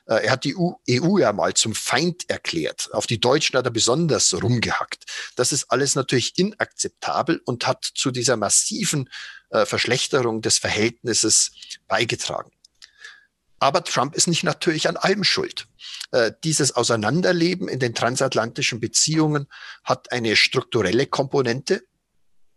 [0.06, 2.88] Äh, er hat die EU, EU ja mal zum Feind erklärt.
[2.92, 5.04] Auf die Deutschen hat er besonders rumgehackt.
[5.36, 9.08] Das ist alles natürlich inakzeptabel und hat zu dieser massiven
[9.50, 11.52] äh, Verschlechterung des Verhältnisses
[11.88, 12.50] beigetragen.
[13.58, 15.68] Aber Trump ist nicht natürlich an allem schuld.
[16.10, 19.46] Äh, dieses Auseinanderleben in den transatlantischen Beziehungen
[19.84, 21.84] hat eine strukturelle Komponente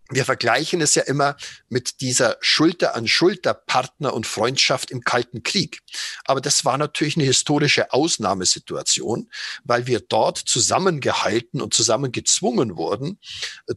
[0.10, 1.36] wir vergleichen es ja immer
[1.68, 5.80] mit dieser Schulter an Schulter Partner und Freundschaft im Kalten Krieg.
[6.26, 9.32] Aber das war natürlich eine historische Ausnahmesituation,
[9.64, 13.20] weil wir dort zusammengehalten und zusammengezwungen wurden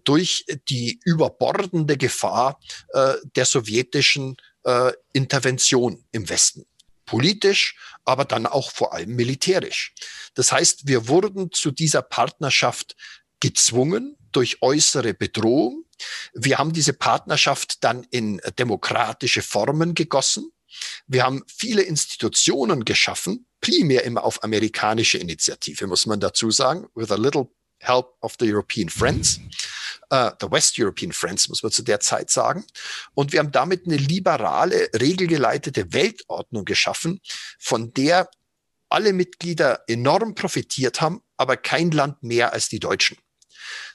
[0.04, 2.60] durch die überbordende Gefahr
[2.92, 6.66] äh, der sowjetischen äh, Intervention im Westen
[7.08, 9.94] politisch, aber dann auch vor allem militärisch.
[10.34, 12.96] Das heißt, wir wurden zu dieser Partnerschaft
[13.40, 15.84] gezwungen durch äußere Bedrohung.
[16.34, 20.52] Wir haben diese Partnerschaft dann in demokratische Formen gegossen.
[21.06, 27.11] Wir haben viele Institutionen geschaffen, primär immer auf amerikanische Initiative, muss man dazu sagen, with
[27.11, 27.48] a little
[27.80, 29.40] help of the European Friends,
[30.12, 32.64] uh, the West European Friends, muss man zu der Zeit sagen.
[33.14, 37.20] Und wir haben damit eine liberale, regelgeleitete Weltordnung geschaffen,
[37.58, 38.28] von der
[38.88, 43.18] alle Mitglieder enorm profitiert haben, aber kein Land mehr als die Deutschen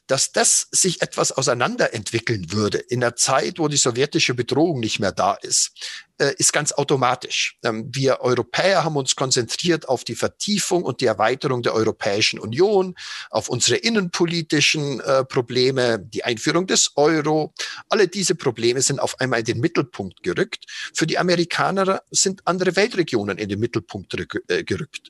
[0.07, 5.11] dass das sich etwas auseinanderentwickeln würde in der Zeit, wo die sowjetische Bedrohung nicht mehr
[5.11, 5.71] da ist,
[6.19, 7.57] äh, ist ganz automatisch.
[7.63, 12.93] Ähm, wir Europäer haben uns konzentriert auf die Vertiefung und die Erweiterung der Europäischen Union,
[13.31, 17.55] auf unsere innenpolitischen äh, Probleme, die Einführung des Euro.
[17.89, 20.65] Alle diese Probleme sind auf einmal in den Mittelpunkt gerückt.
[20.93, 25.09] Für die Amerikaner sind andere Weltregionen in den Mittelpunkt äh, gerückt.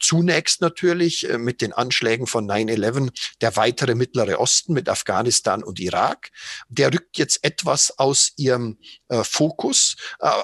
[0.00, 6.30] Zunächst natürlich mit den Anschlägen von 9-11 der weitere Mittlere Osten mit Afghanistan und Irak.
[6.68, 9.96] Der rückt jetzt etwas aus ihrem Fokus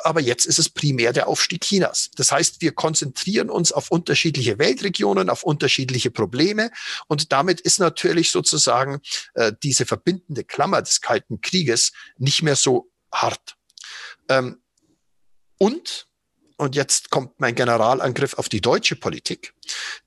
[0.05, 2.11] aber jetzt ist es primär der Aufstieg Chinas.
[2.17, 6.71] Das heißt, wir konzentrieren uns auf unterschiedliche Weltregionen, auf unterschiedliche Probleme
[7.09, 9.01] und damit ist natürlich sozusagen
[9.35, 13.57] äh, diese verbindende Klammer des Kalten Krieges nicht mehr so hart.
[14.29, 14.61] Ähm,
[15.59, 16.06] und
[16.57, 19.53] und jetzt kommt mein Generalangriff auf die deutsche Politik.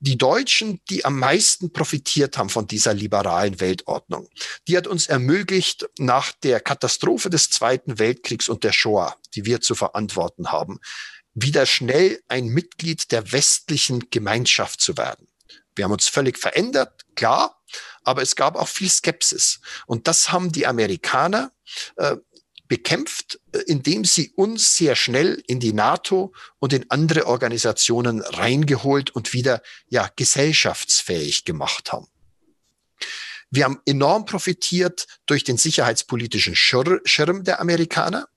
[0.00, 4.28] Die Deutschen, die am meisten profitiert haben von dieser liberalen Weltordnung,
[4.66, 9.60] die hat uns ermöglicht, nach der Katastrophe des Zweiten Weltkriegs und der Shoah, die wir
[9.60, 10.80] zu verantworten haben,
[11.34, 15.28] wieder schnell ein Mitglied der westlichen Gemeinschaft zu werden.
[15.76, 17.62] Wir haben uns völlig verändert, klar,
[18.02, 19.60] aber es gab auch viel Skepsis.
[19.86, 21.52] Und das haben die Amerikaner
[21.96, 22.16] äh,
[22.70, 29.10] bekämpft, äh, indem sie uns sehr schnell in die NATO und in andere Organisationen reingeholt
[29.10, 32.06] und wieder ja gesellschaftsfähig gemacht haben.
[33.50, 38.28] Wir haben enorm profitiert durch den sicherheitspolitischen Schirm der Amerikaner.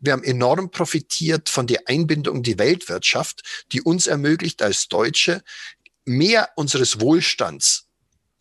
[0.00, 5.44] Wir haben enorm profitiert von der Einbindung in die Weltwirtschaft, die uns ermöglicht, als Deutsche
[6.04, 7.86] mehr unseres Wohlstands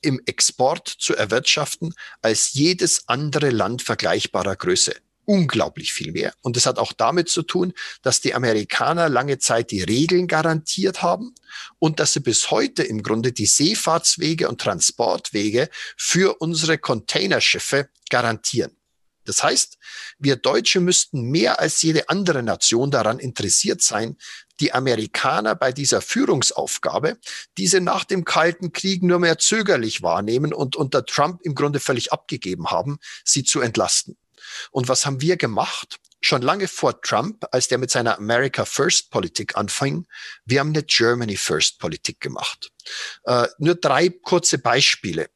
[0.01, 4.95] im Export zu erwirtschaften als jedes andere Land vergleichbarer Größe
[5.27, 6.33] unglaublich viel mehr.
[6.41, 11.03] Und das hat auch damit zu tun, dass die Amerikaner lange Zeit die Regeln garantiert
[11.03, 11.35] haben
[11.79, 18.71] und dass sie bis heute im Grunde die Seefahrtswege und Transportwege für unsere Containerschiffe garantieren.
[19.25, 19.77] Das heißt,
[20.19, 24.15] wir Deutsche müssten mehr als jede andere Nation daran interessiert sein,
[24.61, 27.17] die Amerikaner bei dieser Führungsaufgabe,
[27.57, 32.13] diese nach dem Kalten Krieg nur mehr zögerlich wahrnehmen und unter Trump im Grunde völlig
[32.13, 34.17] abgegeben haben, sie zu entlasten.
[34.71, 35.97] Und was haben wir gemacht?
[36.21, 40.07] Schon lange vor Trump, als der mit seiner America First Politik anfing,
[40.45, 42.71] wir haben eine Germany First Politik gemacht.
[43.25, 45.29] Äh, nur drei kurze Beispiele.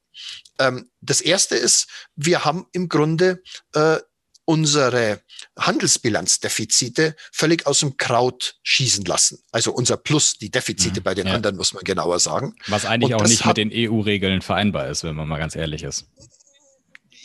[0.59, 3.97] Ähm, das erste ist, wir haben im Grunde äh,
[4.45, 5.21] unsere
[5.57, 9.39] Handelsbilanzdefizite völlig aus dem Kraut schießen lassen.
[9.51, 11.33] Also unser Plus, die Defizite mhm, bei den ja.
[11.33, 12.55] anderen, muss man genauer sagen.
[12.67, 15.83] Was eigentlich Und auch nicht mit den EU-Regeln vereinbar ist, wenn man mal ganz ehrlich
[15.83, 16.05] ist.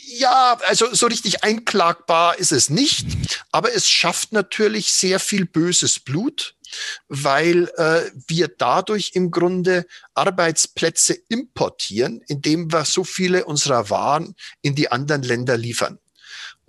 [0.09, 3.05] Ja, also so richtig einklagbar ist es nicht,
[3.51, 6.55] aber es schafft natürlich sehr viel böses Blut,
[7.09, 14.75] weil äh, wir dadurch im Grunde Arbeitsplätze importieren, indem wir so viele unserer Waren in
[14.75, 15.99] die anderen Länder liefern.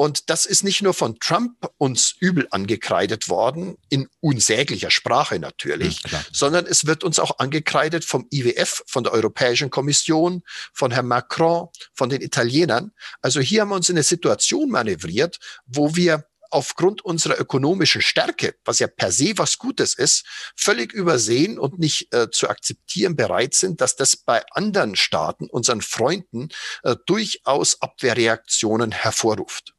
[0.00, 6.02] Und das ist nicht nur von Trump uns übel angekreidet worden, in unsäglicher Sprache natürlich,
[6.08, 11.08] ja, sondern es wird uns auch angekreidet vom IWF, von der Europäischen Kommission, von Herrn
[11.08, 12.92] Macron, von den Italienern.
[13.22, 18.54] Also hier haben wir uns in eine Situation manövriert, wo wir aufgrund unserer ökonomischen Stärke,
[18.64, 23.54] was ja per se was Gutes ist, völlig übersehen und nicht äh, zu akzeptieren bereit
[23.54, 26.50] sind, dass das bei anderen Staaten, unseren Freunden,
[26.84, 29.74] äh, durchaus Abwehrreaktionen hervorruft.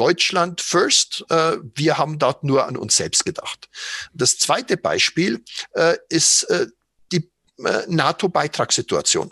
[0.00, 1.26] Deutschland first.
[1.28, 3.68] Äh, wir haben dort nur an uns selbst gedacht.
[4.14, 6.68] Das zweite Beispiel äh, ist äh,
[7.12, 9.30] die NATO-Beitragssituation.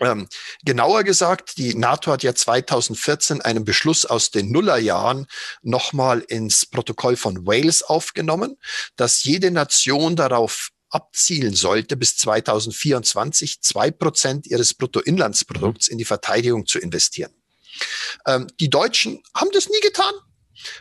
[0.00, 0.28] Ähm,
[0.62, 5.26] genauer gesagt, die NATO hat ja 2014 einen Beschluss aus den Nullerjahren
[5.62, 8.58] nochmal ins Protokoll von Wales aufgenommen,
[8.96, 16.66] dass jede Nation darauf abzielen sollte, bis 2024 zwei Prozent ihres Bruttoinlandsprodukts in die Verteidigung
[16.66, 17.32] zu investieren.
[18.26, 20.12] Ähm, die Deutschen haben das nie getan.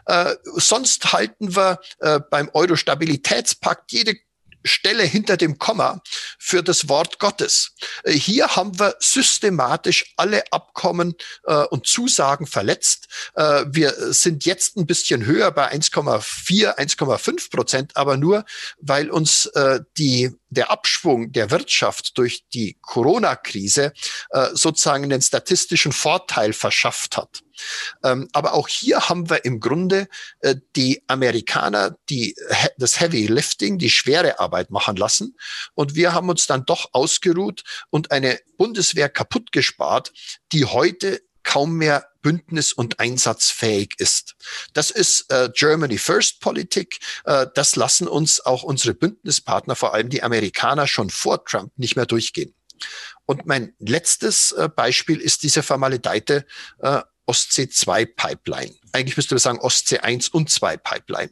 [0.05, 4.15] Äh, sonst halten wir äh, beim Euro-Stabilitätspakt jede
[4.63, 6.01] Stelle hinter dem Komma
[6.37, 7.75] für das Wort Gottes.
[8.03, 13.07] Äh, hier haben wir systematisch alle Abkommen äh, und Zusagen verletzt.
[13.35, 18.45] Äh, wir sind jetzt ein bisschen höher bei 1,4, 1,5 Prozent, aber nur,
[18.79, 23.93] weil uns äh, die der Abschwung der Wirtschaft durch die Corona-Krise
[24.29, 27.39] äh, sozusagen einen statistischen Vorteil verschafft hat.
[28.03, 30.07] Ähm, aber auch hier haben wir im Grunde
[30.39, 32.35] äh, die Amerikaner, die
[32.77, 35.37] das Heavy Lifting, die schwere Arbeit machen lassen.
[35.73, 40.11] Und wir haben uns dann doch ausgeruht und eine Bundeswehr kaputt gespart,
[40.51, 44.35] die heute kaum mehr bündnis- und einsatzfähig ist.
[44.73, 46.99] Das ist äh, Germany First Politik.
[47.25, 51.95] Äh, das lassen uns auch unsere Bündnispartner, vor allem die Amerikaner, schon vor Trump nicht
[51.95, 52.53] mehr durchgehen.
[53.25, 56.45] Und mein letztes äh, Beispiel ist diese Formalideite
[56.79, 58.75] äh, Ostsee 2 Pipeline.
[58.91, 61.31] Eigentlich müsste man sagen Ostsee 1 und 2 Pipeline.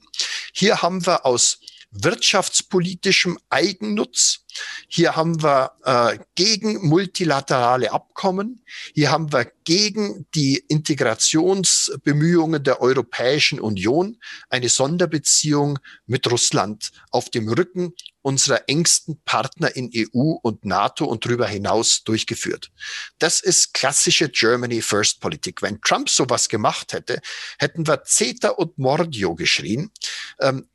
[0.54, 1.60] Hier haben wir aus
[1.92, 4.46] wirtschaftspolitischem Eigennutz.
[4.88, 8.64] Hier haben wir äh, gegen multilaterale Abkommen.
[8.94, 14.18] Hier haben wir gegen die Integrationsbemühungen der Europäischen Union
[14.50, 21.26] eine Sonderbeziehung mit Russland auf dem Rücken unserer engsten Partner in EU und NATO und
[21.26, 22.72] darüber hinaus durchgeführt.
[23.18, 25.62] Das ist klassische Germany First Politik.
[25.62, 27.22] Wenn Trump sowas gemacht hätte,
[27.58, 29.92] hätten wir CETA und Mordio geschrien.
[30.40, 30.68] Ähm,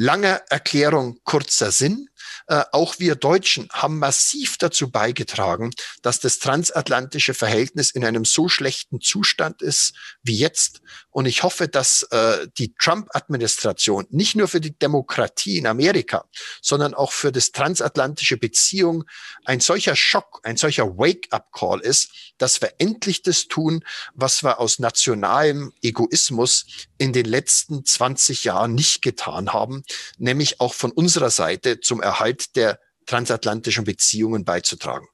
[0.00, 2.07] Lange Erklärung, kurzer Sinn.
[2.48, 8.48] Äh, auch wir Deutschen haben massiv dazu beigetragen, dass das transatlantische Verhältnis in einem so
[8.48, 10.80] schlechten Zustand ist wie jetzt.
[11.10, 16.24] Und ich hoffe, dass äh, die Trump-Administration nicht nur für die Demokratie in Amerika,
[16.62, 19.04] sondern auch für das transatlantische Beziehung
[19.44, 23.84] ein solcher Schock, ein solcher Wake-up-Call ist, dass wir endlich das tun,
[24.14, 26.64] was wir aus nationalem Egoismus
[26.96, 29.82] in den letzten 20 Jahren nicht getan haben,
[30.16, 35.06] nämlich auch von unserer Seite zum Erhalt der transatlantischen Beziehungen beizutragen.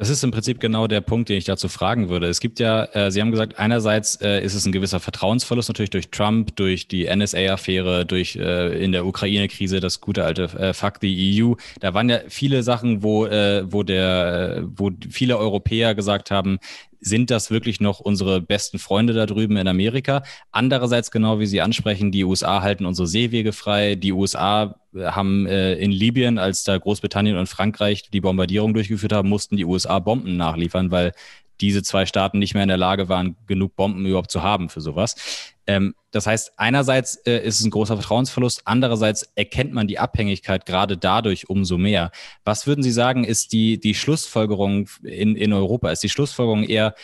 [0.00, 2.26] Das ist im Prinzip genau der Punkt, den ich dazu fragen würde.
[2.26, 5.90] Es gibt ja, äh, Sie haben gesagt, einerseits äh, ist es ein gewisser Vertrauensverlust natürlich
[5.90, 11.00] durch Trump, durch die NSA-Affäre, durch äh, in der Ukraine-Krise das gute alte äh, Fuck
[11.02, 11.52] the EU.
[11.80, 16.60] Da waren ja viele Sachen, wo, äh, wo der, wo viele Europäer gesagt haben,
[17.00, 20.22] sind das wirklich noch unsere besten Freunde da drüben in Amerika?
[20.52, 23.94] Andererseits, genau wie Sie ansprechen, die USA halten unsere Seewege frei.
[23.94, 29.12] Die USA äh, haben äh, in Libyen, als da Großbritannien und Frankreich die Bombardierung durchgeführt
[29.12, 31.12] haben, mussten die USA Bomben nachliefern, weil
[31.60, 34.80] diese zwei Staaten nicht mehr in der Lage waren, genug Bomben überhaupt zu haben für
[34.80, 35.50] sowas.
[35.66, 40.66] Ähm, das heißt, einerseits äh, ist es ein großer Vertrauensverlust, andererseits erkennt man die Abhängigkeit
[40.66, 42.10] gerade dadurch umso mehr.
[42.44, 45.90] Was würden Sie sagen, ist die, die Schlussfolgerung in, in Europa?
[45.90, 46.94] Ist die Schlussfolgerung eher,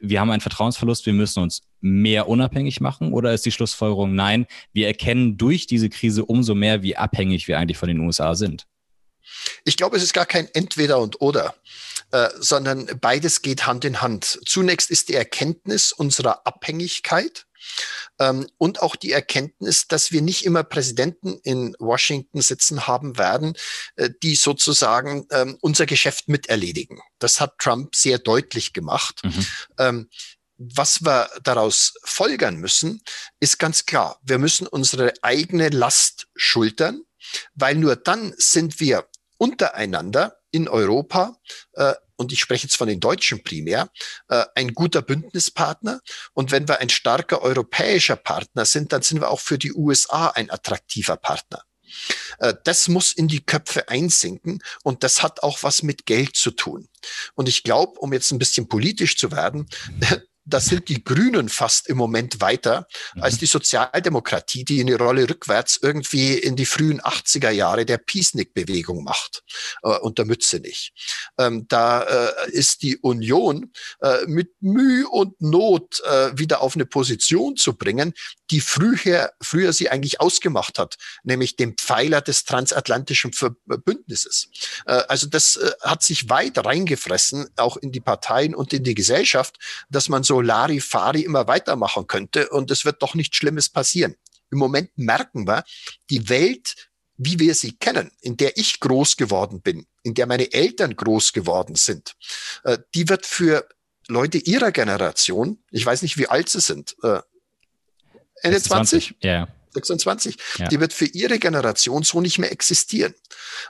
[0.00, 3.12] wir haben einen Vertrauensverlust, wir müssen uns mehr unabhängig machen?
[3.12, 7.58] Oder ist die Schlussfolgerung, nein, wir erkennen durch diese Krise umso mehr, wie abhängig wir
[7.58, 8.66] eigentlich von den USA sind?
[9.64, 11.54] Ich glaube, es ist gar kein Entweder und Oder.
[12.10, 14.38] Äh, sondern beides geht Hand in Hand.
[14.46, 17.46] Zunächst ist die Erkenntnis unserer Abhängigkeit
[18.20, 23.54] ähm, und auch die Erkenntnis, dass wir nicht immer Präsidenten in Washington sitzen haben werden,
[23.96, 27.00] äh, die sozusagen ähm, unser Geschäft miterledigen.
[27.18, 29.22] Das hat Trump sehr deutlich gemacht.
[29.24, 29.46] Mhm.
[29.78, 30.10] Ähm,
[30.56, 33.02] was wir daraus folgern müssen,
[33.40, 34.20] ist ganz klar.
[34.22, 37.02] Wir müssen unsere eigene Last schultern,
[37.54, 39.08] weil nur dann sind wir
[39.38, 41.36] untereinander in Europa
[41.72, 43.90] äh, und ich spreche jetzt von den Deutschen primär,
[44.28, 46.00] äh, ein guter Bündnispartner.
[46.32, 50.28] Und wenn wir ein starker europäischer Partner sind, dann sind wir auch für die USA
[50.28, 51.64] ein attraktiver Partner.
[52.38, 56.50] Äh, das muss in die Köpfe einsinken und das hat auch was mit Geld zu
[56.50, 56.88] tun.
[57.34, 59.68] Und ich glaube, um jetzt ein bisschen politisch zu werden,
[60.44, 63.22] da sind die Grünen fast im Moment weiter mhm.
[63.22, 69.04] als die Sozialdemokratie, die eine Rolle rückwärts irgendwie in die frühen 80er Jahre der Peacenik-Bewegung
[69.04, 69.42] macht,
[69.82, 70.92] äh, unter Mütze nicht.
[71.38, 76.86] Ähm, da äh, ist die Union äh, mit Mühe und Not äh, wieder auf eine
[76.86, 78.12] Position zu bringen,
[78.50, 83.32] die früher, früher sie eigentlich ausgemacht hat, nämlich dem Pfeiler des transatlantischen
[83.84, 84.48] Bündnisses.
[84.86, 88.94] Äh, also das äh, hat sich weit reingefressen, auch in die Parteien und in die
[88.94, 89.56] Gesellschaft,
[89.88, 94.16] dass man so Larifari immer weitermachen könnte und es wird doch nichts Schlimmes passieren.
[94.50, 95.64] Im Moment merken wir,
[96.10, 100.52] die Welt, wie wir sie kennen, in der ich groß geworden bin, in der meine
[100.52, 102.16] Eltern groß geworden sind,
[102.64, 103.68] äh, die wird für
[104.08, 106.94] Leute ihrer Generation, ich weiß nicht, wie alt sie sind,
[108.42, 109.16] Ende 20?
[109.16, 109.16] 20?
[109.22, 109.48] Ja.
[109.74, 110.68] 26, ja.
[110.68, 113.14] die wird für ihre Generation so nicht mehr existieren.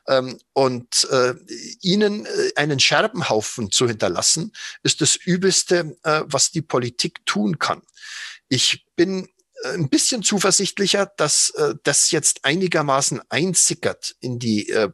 [0.06, 1.34] Ähm, und äh,
[1.80, 7.82] ihnen äh, einen Scherbenhaufen zu hinterlassen, ist das Übelste, äh, was die Politik tun kann.
[8.48, 9.28] Ich bin
[9.62, 14.90] äh, ein bisschen zuversichtlicher, dass äh, das jetzt einigermaßen einsickert in die äh,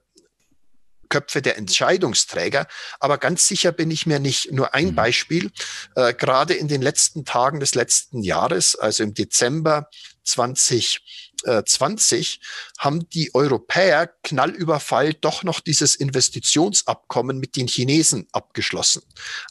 [1.11, 2.67] Köpfe der Entscheidungsträger.
[2.99, 4.53] Aber ganz sicher bin ich mir nicht.
[4.53, 4.95] Nur ein mhm.
[4.95, 5.51] Beispiel.
[5.95, 9.91] Äh, gerade in den letzten Tagen des letzten Jahres, also im Dezember
[10.31, 11.01] 20
[11.43, 12.41] 20
[12.79, 19.03] haben die Europäer knallüberfall doch noch dieses Investitionsabkommen mit den Chinesen abgeschlossen,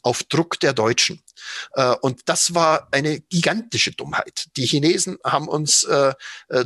[0.03, 1.23] auf Druck der Deutschen.
[1.73, 4.49] Äh, und das war eine gigantische Dummheit.
[4.55, 6.13] Die Chinesen haben uns äh,
[6.49, 6.65] äh,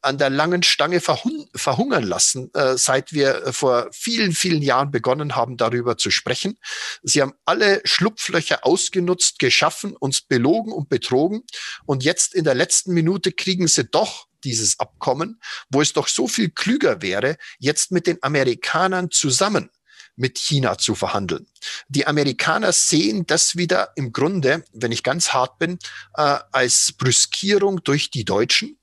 [0.00, 5.36] an der langen Stange verhun verhungern lassen, äh, seit wir vor vielen, vielen Jahren begonnen
[5.36, 6.58] haben, darüber zu sprechen.
[7.02, 11.42] Sie haben alle Schlupflöcher ausgenutzt, geschaffen, uns belogen und betrogen.
[11.84, 15.40] Und jetzt in der letzten Minute kriegen sie doch dieses Abkommen,
[15.70, 19.70] wo es doch so viel klüger wäre, jetzt mit den Amerikanern zusammen
[20.16, 21.46] mit China zu verhandeln.
[21.88, 25.78] Die Amerikaner sehen das wieder im Grunde, wenn ich ganz hart bin,
[26.16, 28.78] äh, als Brüskierung durch die Deutschen,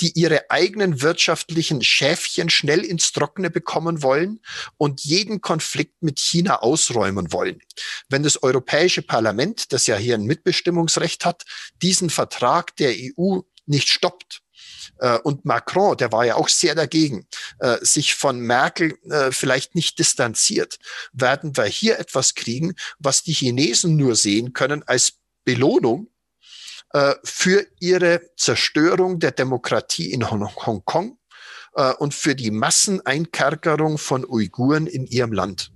[0.00, 4.40] die ihre eigenen wirtschaftlichen Schäfchen schnell ins Trockene bekommen wollen
[4.76, 7.58] und jeden Konflikt mit China ausräumen wollen.
[8.08, 11.44] Wenn das Europäische Parlament, das ja hier ein Mitbestimmungsrecht hat,
[11.82, 14.42] diesen Vertrag der EU nicht stoppt,
[14.98, 17.26] äh, und Macron, der war ja auch sehr dagegen,
[17.58, 20.78] äh, sich von Merkel äh, vielleicht nicht distanziert,
[21.12, 26.08] werden wir hier etwas kriegen, was die Chinesen nur sehen können als Belohnung
[27.24, 31.18] für ihre Zerstörung der Demokratie in Hongkong
[31.98, 35.72] und für die Masseneinkerkerung von Uiguren in ihrem Land.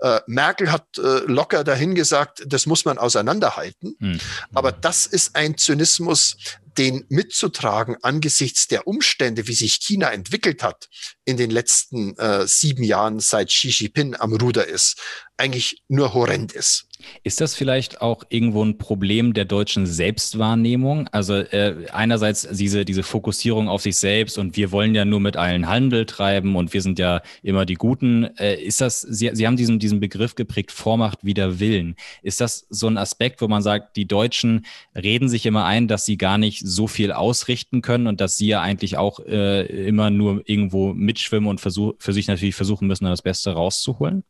[0.00, 3.96] Äh, Merkel hat äh, locker dahin gesagt, das muss man auseinanderhalten.
[3.98, 4.20] Hm.
[4.54, 6.36] Aber das ist ein Zynismus,
[6.76, 10.88] den mitzutragen angesichts der Umstände, wie sich China entwickelt hat
[11.24, 14.96] in den letzten äh, sieben Jahren, seit Xi Jinping am Ruder ist,
[15.36, 16.86] eigentlich nur horrend ist.
[17.22, 21.08] Ist das vielleicht auch irgendwo ein Problem der deutschen Selbstwahrnehmung?
[21.08, 25.36] Also äh, einerseits diese, diese Fokussierung auf sich selbst und wir wollen ja nur mit
[25.36, 28.24] allen Handel treiben und wir sind ja immer die Guten.
[28.38, 31.94] Äh, ist das, Sie, Sie haben diesen, diesen Begriff geprägt, Vormacht wider Willen.
[32.22, 36.04] Ist das so ein Aspekt, wo man sagt, die Deutschen reden sich immer ein, dass
[36.04, 40.10] sie gar nicht so viel ausrichten können und dass sie ja eigentlich auch äh, immer
[40.10, 44.24] nur irgendwo mitschwimmen und versuch, für sich natürlich versuchen müssen, das Beste rauszuholen?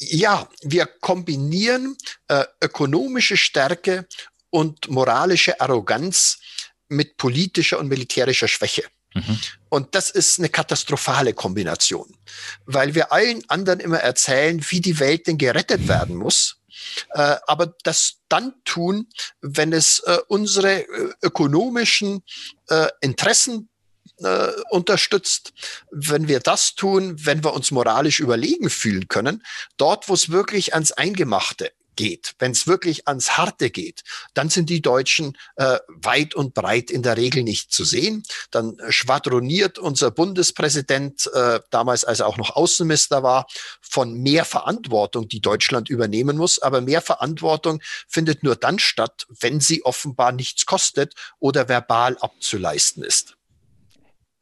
[0.00, 1.96] Ja, wir kombinieren
[2.28, 4.06] äh, ökonomische Stärke
[4.50, 6.38] und moralische Arroganz
[6.88, 8.84] mit politischer und militärischer Schwäche.
[9.14, 9.38] Mhm.
[9.68, 12.16] Und das ist eine katastrophale Kombination,
[12.66, 16.60] weil wir allen anderen immer erzählen, wie die Welt denn gerettet werden muss.
[17.14, 19.08] Äh, aber das dann tun,
[19.40, 22.22] wenn es äh, unsere äh, ökonomischen
[22.68, 23.68] äh, Interessen
[24.18, 25.52] äh, unterstützt.
[25.90, 29.42] Wenn wir das tun, wenn wir uns moralisch überlegen fühlen können,
[29.76, 34.02] dort, wo es wirklich ans Eingemachte geht, wenn es wirklich ans Harte geht,
[34.34, 38.22] dann sind die Deutschen äh, weit und breit in der Regel nicht zu sehen.
[38.50, 43.46] Dann schwadroniert unser Bundespräsident, äh, damals als er auch noch Außenminister war,
[43.80, 46.60] von mehr Verantwortung, die Deutschland übernehmen muss.
[46.60, 53.02] Aber mehr Verantwortung findet nur dann statt, wenn sie offenbar nichts kostet oder verbal abzuleisten
[53.02, 53.36] ist.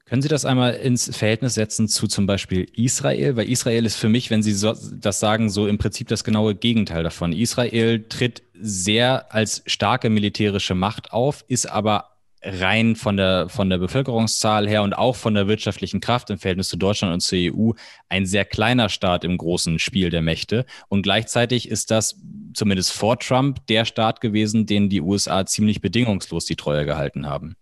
[0.07, 3.37] Können Sie das einmal ins Verhältnis setzen zu zum Beispiel Israel?
[3.37, 6.55] Weil Israel ist für mich, wenn Sie so, das sagen, so im Prinzip das genaue
[6.55, 7.33] Gegenteil davon.
[7.33, 12.11] Israel tritt sehr als starke militärische Macht auf, ist aber
[12.43, 16.69] rein von der, von der Bevölkerungszahl her und auch von der wirtschaftlichen Kraft im Verhältnis
[16.69, 17.73] zu Deutschland und zur EU
[18.11, 20.67] ein sehr kleiner Staat im großen Spiel der Mächte.
[20.89, 22.21] Und gleichzeitig ist das
[22.53, 27.57] zumindest vor Trump der Staat gewesen, den die USA ziemlich bedingungslos die Treue gehalten haben.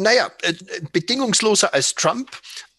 [0.00, 0.54] Naja, äh,
[0.92, 2.30] bedingungsloser als Trump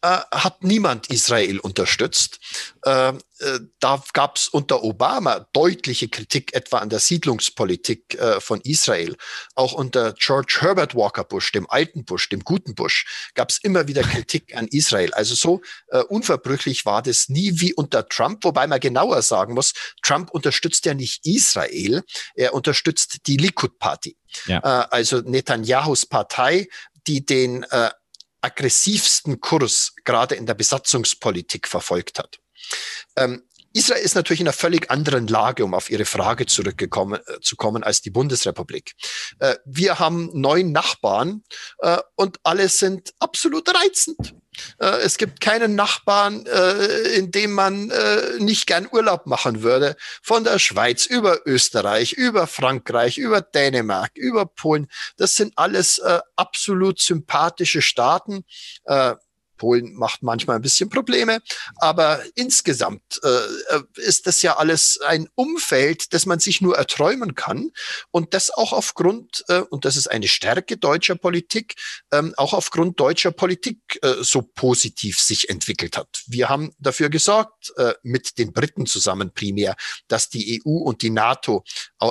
[0.01, 2.39] äh, hat niemand Israel unterstützt.
[2.83, 3.09] Äh,
[3.41, 9.15] äh, da gab es unter Obama deutliche Kritik etwa an der Siedlungspolitik äh, von Israel.
[9.55, 13.87] Auch unter George Herbert Walker Bush, dem alten Bush, dem guten Bush, gab es immer
[13.87, 15.13] wieder Kritik an Israel.
[15.13, 19.73] Also so äh, unverbrüchlich war das nie wie unter Trump, wobei man genauer sagen muss,
[20.01, 22.03] Trump unterstützt ja nicht Israel,
[22.33, 24.17] er unterstützt die Likud-Party.
[24.45, 24.59] Ja.
[24.59, 26.67] Äh, also Netanyahus Partei,
[27.07, 27.91] die den äh,
[28.41, 32.39] aggressivsten Kurs gerade in der Besatzungspolitik verfolgt hat.
[33.15, 33.43] Ähm,
[33.73, 37.55] Israel ist natürlich in einer völlig anderen Lage, um auf Ihre Frage zurückgekommen äh, zu
[37.55, 38.93] kommen, als die Bundesrepublik.
[39.39, 41.43] Äh, wir haben neun Nachbarn
[41.79, 44.35] äh, und alle sind absolut reizend.
[44.77, 46.45] Es gibt keinen Nachbarn,
[47.15, 47.89] in dem man
[48.39, 49.95] nicht gern Urlaub machen würde.
[50.21, 54.87] Von der Schweiz über Österreich, über Frankreich, über Dänemark, über Polen.
[55.15, 56.01] Das sind alles
[56.35, 58.43] absolut sympathische Staaten
[59.61, 61.39] Polen macht manchmal ein bisschen Probleme,
[61.75, 67.69] aber insgesamt äh, ist das ja alles ein Umfeld, das man sich nur erträumen kann
[68.09, 71.75] und das auch aufgrund, äh, und das ist eine Stärke deutscher Politik,
[72.11, 76.23] ähm, auch aufgrund deutscher Politik äh, so positiv sich entwickelt hat.
[76.25, 79.75] Wir haben dafür gesorgt, äh, mit den Briten zusammen primär,
[80.07, 81.63] dass die EU und die NATO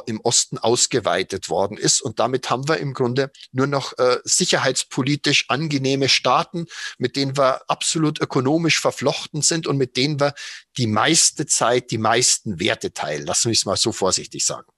[0.07, 5.47] im Osten ausgeweitet worden ist und damit haben wir im Grunde nur noch äh, sicherheitspolitisch
[5.49, 6.67] angenehme Staaten,
[6.99, 10.35] mit denen wir absolut ökonomisch verflochten sind und mit denen wir
[10.77, 13.27] die meiste Zeit die meisten Werte teilen.
[13.27, 14.71] Lassen wir es mal so vorsichtig sagen.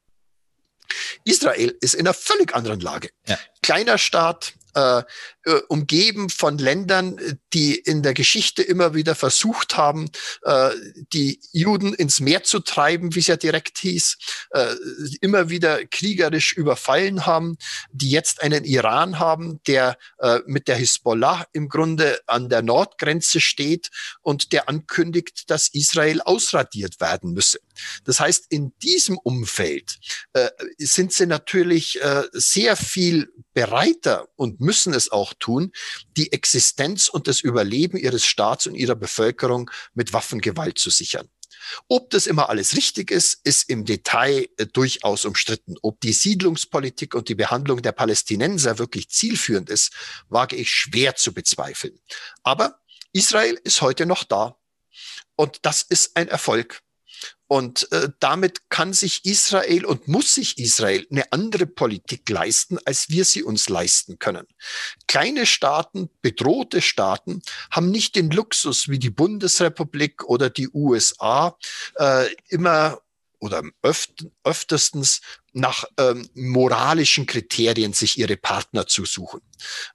[1.25, 3.11] Israel ist in einer völlig anderen Lage.
[3.27, 3.39] Ja.
[3.63, 5.03] Kleiner Staat, äh,
[5.45, 7.19] äh, umgeben von Ländern,
[7.53, 10.11] die in der Geschichte immer wieder versucht haben,
[10.43, 10.71] äh,
[11.13, 14.17] die Juden ins Meer zu treiben, wie es ja direkt hieß,
[14.51, 14.75] äh,
[15.21, 17.57] immer wieder kriegerisch überfallen haben,
[17.93, 23.41] die jetzt einen Iran haben, der äh, mit der Hisbollah im Grunde an der Nordgrenze
[23.41, 23.91] steht
[24.23, 27.59] und der ankündigt, dass Israel ausradiert werden müsse.
[28.05, 29.99] Das heißt, in diesem Umfeld
[30.33, 35.73] äh, sind sie natürlich äh, sehr viel bereiter und müssen es auch tun,
[36.17, 41.29] die Existenz und das Überleben ihres Staats und ihrer Bevölkerung mit Waffengewalt zu sichern.
[41.89, 45.77] Ob das immer alles richtig ist, ist im Detail äh, durchaus umstritten.
[45.83, 49.93] Ob die Siedlungspolitik und die Behandlung der Palästinenser wirklich zielführend ist,
[50.29, 51.99] wage ich schwer zu bezweifeln.
[52.43, 52.81] Aber
[53.13, 54.57] Israel ist heute noch da.
[55.37, 56.83] Und das ist ein Erfolg.
[57.53, 63.11] Und äh, damit kann sich Israel und muss sich Israel eine andere Politik leisten, als
[63.11, 64.47] wir sie uns leisten können.
[65.07, 71.59] Kleine Staaten, bedrohte Staaten haben nicht den Luxus wie die Bundesrepublik oder die USA,
[71.97, 73.03] äh, immer
[73.39, 75.21] oder öft, öfterstens
[75.53, 79.41] nach ähm, moralischen Kriterien sich ihre Partner zu suchen,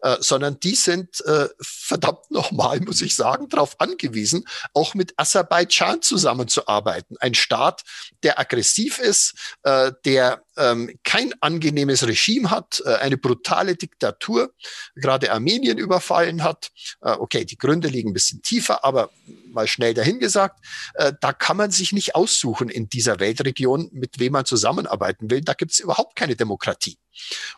[0.02, 6.02] äh, sondern die sind äh, verdammt nochmal, muss ich sagen, darauf angewiesen, auch mit Aserbaidschan
[6.02, 7.18] zusammenzuarbeiten.
[7.20, 7.84] Ein Staat,
[8.24, 9.34] der aggressiv ist,
[9.64, 14.54] äh, der ähm, kein angenehmes Regime hat, äh, eine brutale Diktatur,
[14.96, 16.70] gerade Armenien überfallen hat.
[17.02, 19.10] Äh, okay, die Gründe liegen ein bisschen tiefer, aber
[19.50, 20.64] mal schnell dahingesagt,
[20.96, 25.42] äh, da kann man sich nicht aussuchen in dieser Weltregion, mit wem man zusammenarbeiten will
[25.48, 26.98] da gibt es überhaupt keine Demokratie.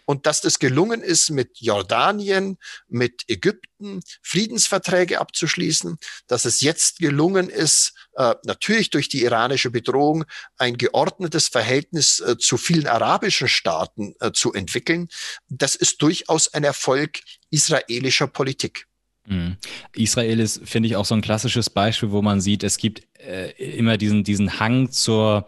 [0.06, 2.58] Und dass das gelungen ist, mit Jordanien,
[2.88, 5.98] mit Ägypten Friedensverträge abzuschließen,
[6.28, 10.26] dass es jetzt gelungen ist, äh, natürlich durch die iranische Bedrohung
[10.58, 15.08] ein geordnetes Verhältnis äh, zu vielen arabischen Staaten äh, zu entwickeln,
[15.48, 18.88] das ist durchaus ein Erfolg israelischer Politik.
[19.26, 19.58] Mhm.
[19.96, 23.52] Israel ist, finde ich, auch so ein klassisches Beispiel, wo man sieht, es gibt äh,
[23.52, 25.48] immer diesen, diesen Hang zur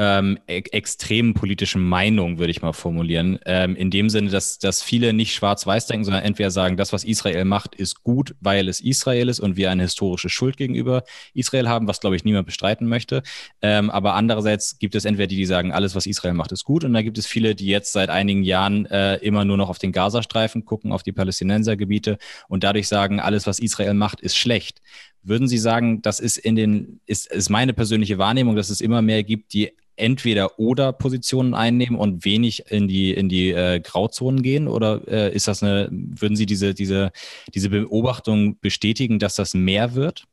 [0.00, 3.38] ähm, e extremen politischen Meinung, würde ich mal formulieren.
[3.44, 7.04] Ähm, in dem Sinne, dass, dass viele nicht schwarz-weiß denken, sondern entweder sagen, das, was
[7.04, 11.68] Israel macht, ist gut, weil es Israel ist und wir eine historische Schuld gegenüber Israel
[11.68, 13.22] haben, was, glaube ich, niemand bestreiten möchte.
[13.60, 16.82] Ähm, aber andererseits gibt es entweder die, die sagen, alles, was Israel macht, ist gut.
[16.82, 19.78] Und dann gibt es viele, die jetzt seit einigen Jahren äh, immer nur noch auf
[19.78, 22.16] den Gazastreifen gucken, auf die Palästinensergebiete
[22.48, 24.80] und dadurch sagen, alles, was Israel macht, ist schlecht.
[25.22, 29.02] Würden Sie sagen, das ist in den, ist, ist meine persönliche Wahrnehmung, dass es immer
[29.02, 34.42] mehr gibt, die entweder oder Positionen einnehmen und wenig in die in die äh, Grauzonen
[34.42, 37.12] gehen oder äh, ist das eine würden Sie diese diese
[37.54, 40.24] diese Beobachtung bestätigen, dass das mehr wird?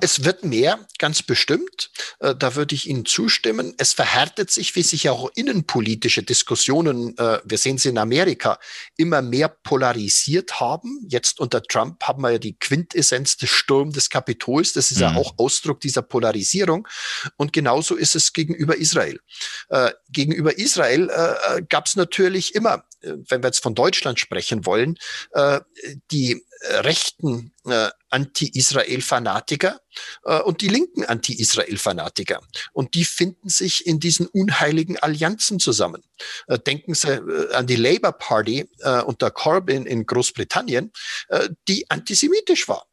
[0.00, 1.90] Es wird mehr, ganz bestimmt.
[2.20, 3.74] Äh, da würde ich Ihnen zustimmen.
[3.78, 8.58] Es verhärtet sich, wie sich auch innenpolitische Diskussionen, äh, wir sehen sie in Amerika,
[8.96, 11.04] immer mehr polarisiert haben.
[11.08, 14.72] Jetzt unter Trump haben wir ja die Quintessenz des Sturms des Kapitols.
[14.72, 15.02] Das ist mhm.
[15.02, 16.86] ja auch Ausdruck dieser Polarisierung.
[17.36, 19.20] Und genauso ist es gegenüber Israel.
[19.70, 21.08] Äh, gegenüber Israel
[21.68, 24.98] gab es natürlich immer, wenn wir jetzt von Deutschland sprechen wollen,
[26.10, 26.42] die
[26.80, 29.80] rechten äh, Anti-Israel-Fanatiker
[30.24, 32.40] äh, und die linken Anti-Israel-Fanatiker.
[32.72, 36.02] Und die finden sich in diesen unheiligen Allianzen zusammen.
[36.46, 40.92] Äh, denken Sie äh, an die Labour Party äh, unter Corbyn in Großbritannien,
[41.28, 42.87] äh, die antisemitisch war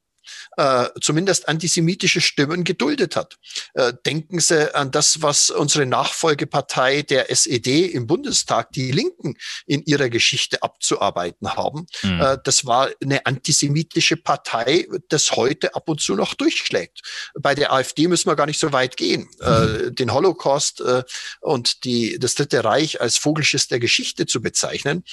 [0.57, 3.37] äh, zumindest antisemitische Stimmen geduldet hat.
[3.73, 9.35] Äh, denken Sie an das, was unsere Nachfolgepartei der SED im Bundestag, die Linken,
[9.67, 11.87] in ihrer Geschichte abzuarbeiten haben.
[12.03, 12.21] Mhm.
[12.21, 17.01] Äh, das war eine antisemitische Partei, das heute ab und zu noch durchschlägt.
[17.39, 19.29] Bei der AfD müssen wir gar nicht so weit gehen.
[19.39, 19.95] Mhm.
[19.95, 21.03] den Holocaust äh,
[21.41, 25.03] und die, das Dritte Reich als Vogelschiss der Geschichte zu bezeichnen,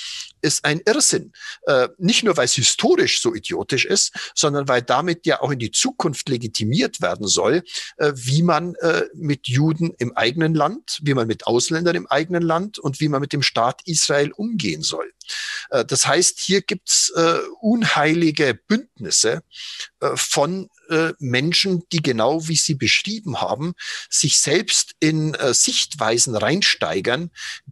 [0.40, 1.32] ist ein Irrsinn.
[1.66, 5.51] Äh, nicht nur, weil es historisch so idiotisch ist, sondern weil da damit ja auch
[5.51, 7.62] in die Zukunft legitimiert werden soll,
[7.97, 12.43] äh, wie man äh, mit Juden im eigenen Land, wie man mit Ausländern im eigenen
[12.43, 15.12] Land und wie man mit dem Staat Israel umgehen soll.
[15.70, 17.12] Äh, das heißt, hier gibt's
[17.61, 19.43] unheilige Bündnisse
[20.14, 23.74] von äh, Menschen, die genau wie Sie beschrieben haben,
[24.11, 27.30] sich selbst in äh, Sichtweisen reinsteigern,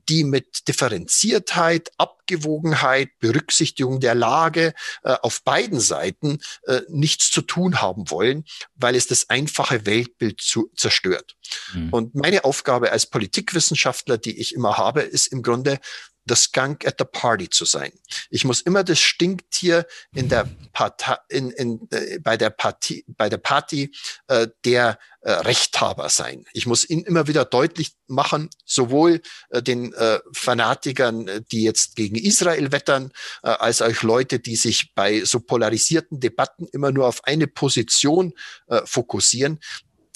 [0.09, 7.83] die mit Differenziertheit, Abgewogenheit, Berücksichtigung der Lage äh, auf beiden Seiten äh, nichts zu tun
[7.83, 8.45] haben wollen,
[8.75, 11.37] weil es das einfache Weltbild zu, zerstört.
[11.75, 11.93] Mhm.
[11.93, 15.79] Und meine Aufgabe als Politikwissenschaftler, die ich immer habe, ist im Grunde
[16.25, 17.93] das Skunk at the Party zu sein.
[18.31, 23.29] Ich muss immer das Stinktier in der Partei, in, in, äh, bei der Party, bei
[23.29, 23.93] der Party
[24.29, 26.45] äh, der äh, Rechthaber sein.
[26.53, 31.97] Ich muss ihn immer wieder deutlich machen, sowohl äh, den äh, Fanatikern, äh, die jetzt
[31.97, 33.13] gegen Israel wettern,
[33.43, 38.33] äh, als auch Leute, die sich bei so polarisierten Debatten immer nur auf eine Position
[38.69, 39.61] äh, fokussieren.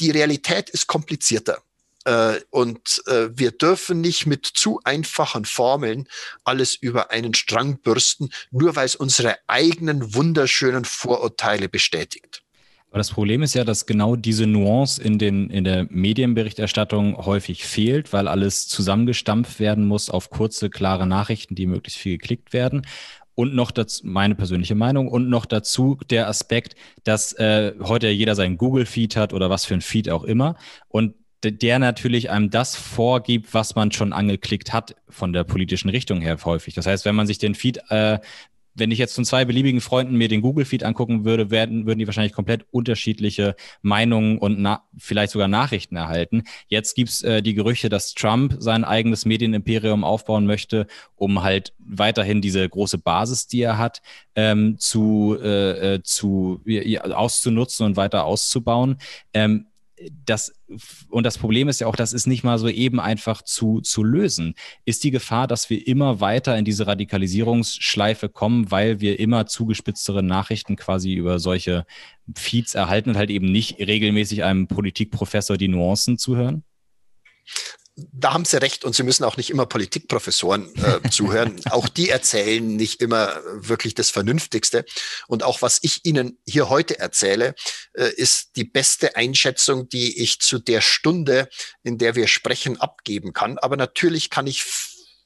[0.01, 1.63] Die Realität ist komplizierter.
[2.05, 6.07] Äh, und äh, wir dürfen nicht mit zu einfachen Formeln
[6.45, 12.43] alles über einen Strang bürsten, nur weil es unsere eigenen wunderschönen Vorurteile bestätigt.
[12.95, 17.65] Aber das Problem ist ja, dass genau diese Nuance in, den, in der Medienberichterstattung häufig
[17.65, 22.87] fehlt, weil alles zusammengestampft werden muss auf kurze, klare Nachrichten, die möglichst viel geklickt werden.
[23.35, 28.37] Und noch dazu, meine persönliche Meinung, und noch dazu der Aspekt, dass äh, heute jeder
[28.37, 30.55] seinen Google-Feed hat oder was für ein Feed auch immer.
[30.87, 31.15] Und
[31.53, 36.39] der natürlich einem das vorgibt, was man schon angeklickt hat von der politischen Richtung her
[36.45, 36.75] häufig.
[36.75, 38.19] Das heißt, wenn man sich den Feed, äh,
[38.75, 42.07] wenn ich jetzt von zwei beliebigen Freunden mir den Google-Feed angucken würde, werden, würden die
[42.07, 44.67] wahrscheinlich komplett unterschiedliche Meinungen und
[44.99, 46.43] vielleicht sogar Nachrichten erhalten.
[46.67, 52.41] Jetzt gibt's äh, die Gerüchte, dass Trump sein eigenes Medienimperium aufbauen möchte, um halt weiterhin
[52.41, 54.03] diese große Basis, die er hat,
[54.35, 58.99] ähm, zu, äh, äh zu ja, auszunutzen und weiter auszubauen.
[59.33, 59.67] Ähm,
[60.27, 60.53] das,
[61.09, 64.03] und das Problem ist ja auch, das ist nicht mal so eben einfach zu, zu
[64.03, 64.55] lösen.
[64.85, 70.23] Ist die Gefahr, dass wir immer weiter in diese Radikalisierungsschleife kommen, weil wir immer zugespitztere
[70.23, 71.87] Nachrichten quasi über solche
[72.35, 76.65] Feeds erhalten und halt eben nicht regelmäßig einem Politikprofessor die Nuancen zuhören?
[77.97, 81.61] Da haben Sie recht und Sie müssen auch nicht immer Politikprofessoren äh, zuhören.
[81.71, 84.85] Auch die erzählen nicht immer wirklich das Vernünftigste.
[85.29, 87.55] Und auch was ich Ihnen hier heute erzähle,
[87.95, 91.49] äh, ist die beste Einschätzung, die ich zu der Stunde,
[91.83, 93.59] in der wir sprechen, abgeben kann.
[93.59, 94.65] Aber natürlich kann ich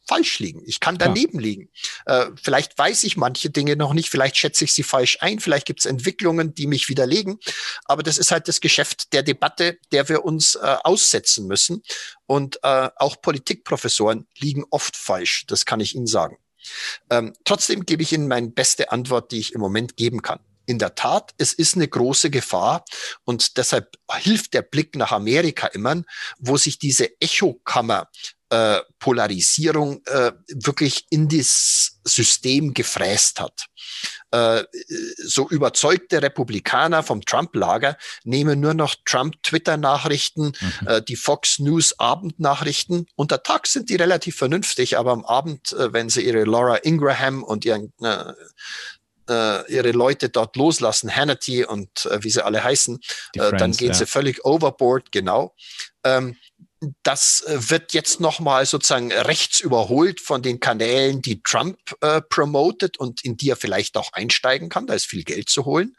[0.09, 0.63] falsch liegen.
[0.67, 1.47] Ich kann daneben ja.
[1.47, 1.71] liegen.
[2.07, 5.67] Äh, vielleicht weiß ich manche Dinge noch nicht, vielleicht schätze ich sie falsch ein, vielleicht
[5.67, 7.39] gibt es Entwicklungen, die mich widerlegen.
[7.85, 11.83] Aber das ist halt das Geschäft der Debatte, der wir uns äh, aussetzen müssen.
[12.27, 16.39] Und äh, auch Politikprofessoren liegen oft falsch, das kann ich Ihnen sagen.
[17.11, 20.41] Ähm, trotzdem gebe ich Ihnen meine beste Antwort, die ich im Moment geben kann.
[20.67, 22.85] In der Tat, es ist eine große Gefahr
[23.25, 26.03] und deshalb hilft der Blick nach Amerika immer,
[26.39, 28.11] wo sich diese Echokammer
[28.51, 33.67] äh, Polarisierung äh, wirklich in das System gefräst hat.
[34.31, 34.65] Äh,
[35.19, 40.87] so überzeugte Republikaner vom Trump-Lager nehmen nur noch Trump-Twitter-Nachrichten, mhm.
[40.87, 43.07] äh, die Fox News-Abendnachrichten.
[43.17, 47.43] Unter Tag sind die relativ vernünftig, aber am Abend, äh, wenn sie ihre Laura Ingraham
[47.43, 47.93] und ihren
[49.29, 52.99] äh, ihre Leute dort loslassen, Hannity und äh, wie sie alle heißen,
[53.35, 53.95] äh, dann gehen ja.
[53.95, 55.55] sie völlig overboard, genau.
[56.05, 56.37] Ähm,
[57.03, 62.99] das äh, wird jetzt nochmal sozusagen rechts überholt von den Kanälen, die Trump äh, promotet
[62.99, 64.87] und in die er vielleicht auch einsteigen kann.
[64.87, 65.97] Da ist viel Geld zu holen.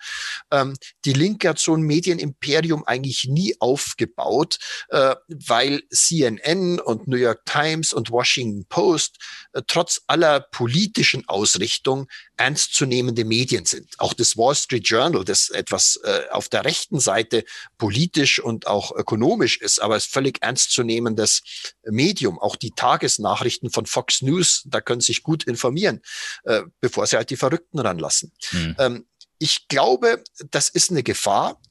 [0.52, 0.76] Ähm,
[1.06, 4.60] die Linke hat so ein Medienimperium eigentlich nie aufgebaut,
[4.90, 9.18] äh, weil CNN und New York Times und Washington Post
[9.54, 12.08] äh, trotz aller politischen Ausrichtung
[12.40, 13.96] ernstzunehmende Medien sind.
[13.98, 17.44] Auch das Wall Street Journal, das etwas äh, auf der rechten Seite
[17.78, 21.42] politisch und auch ökonomisch ist, aber es völlig ernstzunehmendes
[21.84, 22.40] Medium.
[22.40, 26.02] Auch die Tagesnachrichten von Fox News, da können sich gut informieren,
[26.44, 28.32] äh, bevor Sie halt die Verrückten ranlassen.
[28.52, 28.76] Mhm.
[28.80, 29.06] Ähm,
[29.38, 31.62] ich glaube, das ist eine Gefahr.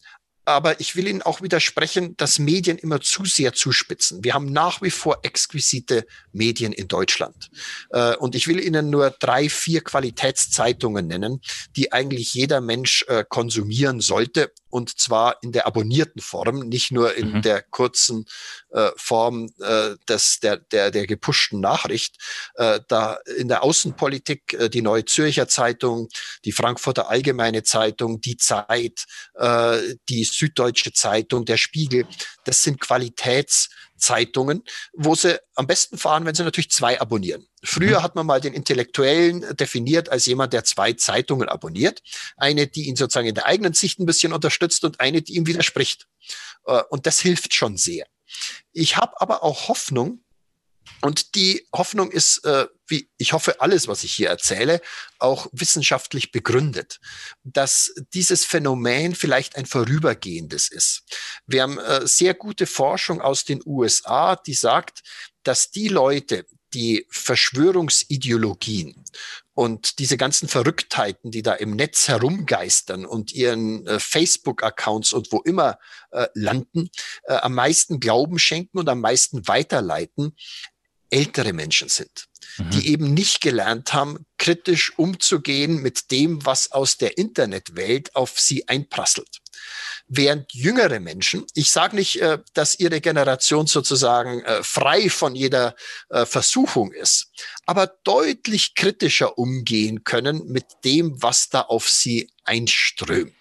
[0.48, 4.24] Aber ich will Ihnen auch widersprechen, dass Medien immer zu sehr zuspitzen.
[4.24, 7.50] Wir haben nach wie vor exquisite Medien in Deutschland.
[7.90, 11.42] Äh, und ich will Ihnen nur drei, vier Qualitätszeitungen nennen,
[11.76, 17.14] die eigentlich jeder Mensch äh, konsumieren sollte und zwar in der abonnierten Form, nicht nur
[17.14, 17.42] in mhm.
[17.42, 18.26] der kurzen
[18.70, 19.48] äh, Form
[20.08, 22.16] des, der, der, der gepushten Nachricht.
[22.54, 26.08] Da in der Außenpolitik die Neue Zürcher Zeitung,
[26.44, 29.06] die Frankfurter Allgemeine Zeitung, die Zeit,
[29.40, 32.06] die Süddeutsche Zeitung, der Spiegel,
[32.44, 34.62] das sind Qualitätszeitungen,
[34.92, 37.46] wo sie am besten fahren, wenn sie natürlich zwei abonnieren.
[37.64, 38.02] Früher mhm.
[38.02, 42.02] hat man mal den Intellektuellen definiert als jemand, der zwei Zeitungen abonniert.
[42.36, 45.46] Eine, die ihn sozusagen in der eigenen Sicht ein bisschen unterstützt und eine, die ihm
[45.46, 46.06] widerspricht.
[46.66, 48.06] Äh, und das hilft schon sehr.
[48.72, 50.22] Ich habe aber auch Hoffnung,
[51.00, 54.80] und die Hoffnung ist, äh, wie ich hoffe, alles, was ich hier erzähle,
[55.18, 57.00] auch wissenschaftlich begründet,
[57.44, 61.02] dass dieses Phänomen vielleicht ein vorübergehendes ist.
[61.46, 65.02] Wir haben äh, sehr gute Forschung aus den USA, die sagt,
[65.42, 69.04] dass die Leute, die Verschwörungsideologien
[69.54, 75.40] und diese ganzen Verrücktheiten, die da im Netz herumgeistern und ihren äh, Facebook-Accounts und wo
[75.40, 75.78] immer
[76.10, 76.90] äh, landen,
[77.24, 80.36] äh, am meisten Glauben schenken und am meisten weiterleiten,
[81.10, 82.26] ältere Menschen sind,
[82.58, 82.70] mhm.
[82.70, 88.68] die eben nicht gelernt haben, kritisch umzugehen mit dem, was aus der Internetwelt auf sie
[88.68, 89.40] einprasselt.
[90.10, 95.76] Während jüngere Menschen, ich sage nicht, äh, dass ihre Generation sozusagen äh, frei von jeder
[96.08, 97.30] äh, Versuchung ist,
[97.66, 103.34] aber deutlich kritischer umgehen können mit dem, was da auf sie einströmt.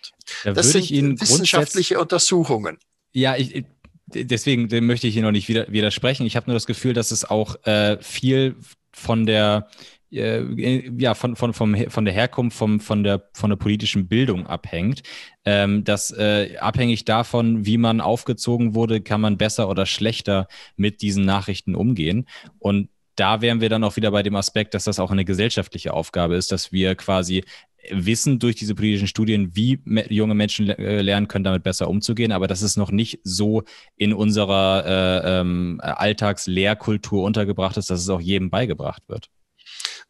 [0.43, 2.77] Da das sind wissenschaftliche Untersuchungen.
[3.13, 3.63] Ja, ich,
[4.07, 6.25] deswegen möchte ich hier noch nicht widersprechen.
[6.25, 8.55] Ich habe nur das Gefühl, dass es auch äh, viel
[8.91, 9.67] von der
[10.11, 14.47] äh, ja, von, von, vom, von der Herkunft, vom, von, der, von der politischen Bildung
[14.47, 15.03] abhängt.
[15.45, 21.01] Ähm, dass äh, abhängig davon, wie man aufgezogen wurde, kann man besser oder schlechter mit
[21.01, 22.27] diesen Nachrichten umgehen.
[22.59, 25.93] Und da wären wir dann auch wieder bei dem Aspekt, dass das auch eine gesellschaftliche
[25.93, 27.43] Aufgabe ist, dass wir quasi
[27.89, 32.31] wissen durch diese politischen Studien, wie junge Menschen äh, lernen können, damit besser umzugehen.
[32.31, 33.63] Aber das ist noch nicht so
[33.95, 39.29] in unserer äh, ähm, Alltagslehrkultur untergebracht ist, dass es auch jedem beigebracht wird.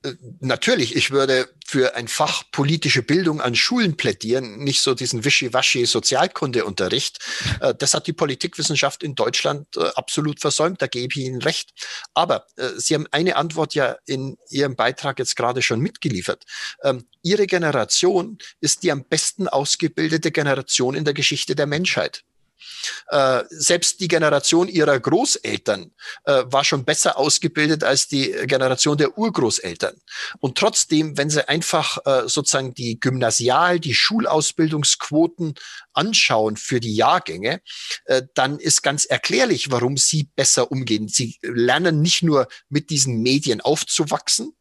[0.07, 5.25] Äh, natürlich, ich würde für ein Fach politische Bildung an Schulen plädieren, nicht so diesen
[5.25, 7.19] wischiwaschi Sozialkundeunterricht.
[7.59, 11.73] Äh, das hat die Politikwissenschaft in Deutschland äh, absolut versäumt, da gebe ich Ihnen recht.
[12.13, 12.47] Aber
[12.77, 16.43] Sie haben eine Antwort ja in Ihrem Beitrag jetzt gerade schon mitgeliefert.
[16.83, 22.23] Ähm, Ihre Generation ist die am besten ausgebildete Generation in der Geschichte der Menschheit.
[23.09, 25.91] Äh, selbst die Generation ihrer Großeltern
[26.25, 29.95] äh, war schon besser ausgebildet als die Generation der Urgroßeltern.
[30.39, 35.55] Und trotzdem, wenn sie einfach äh, sozusagen die Gymnasial-, die Schulausbildungsquoten
[35.93, 37.61] anschauen für die Jahrgänge,
[38.35, 41.07] dann ist ganz erklärlich, warum sie besser umgehen.
[41.07, 44.55] Sie lernen nicht nur mit diesen Medien aufzuwachsen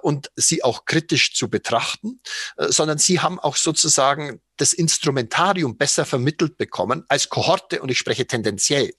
[0.00, 2.22] und sie auch kritisch zu betrachten,
[2.56, 8.26] sondern sie haben auch sozusagen das Instrumentarium besser vermittelt bekommen als Kohorte, und ich spreche
[8.26, 8.92] tendenziell,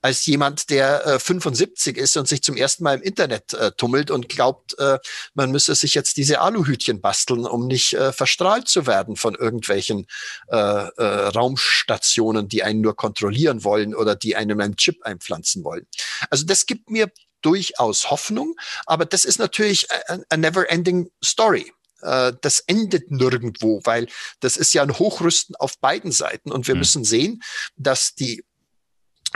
[0.00, 4.10] als jemand, der äh, 75 ist und sich zum ersten Mal im Internet äh, tummelt
[4.10, 4.98] und glaubt, äh,
[5.34, 10.06] man müsse sich jetzt diese Aluhütchen basteln, um nicht äh, verstrahlt zu werden von irgendwelchen
[10.48, 15.86] äh, äh, Raumstationen, die einen nur kontrollieren wollen oder die einem einen Chip einpflanzen wollen.
[16.30, 17.10] Also das gibt mir
[17.42, 18.54] durchaus Hoffnung,
[18.86, 21.72] aber das ist natürlich a, a never-ending story.
[22.02, 24.06] Äh, das endet nirgendwo, weil
[24.40, 26.52] das ist ja ein Hochrüsten auf beiden Seiten.
[26.52, 26.80] Und wir mhm.
[26.80, 27.42] müssen sehen,
[27.76, 28.44] dass die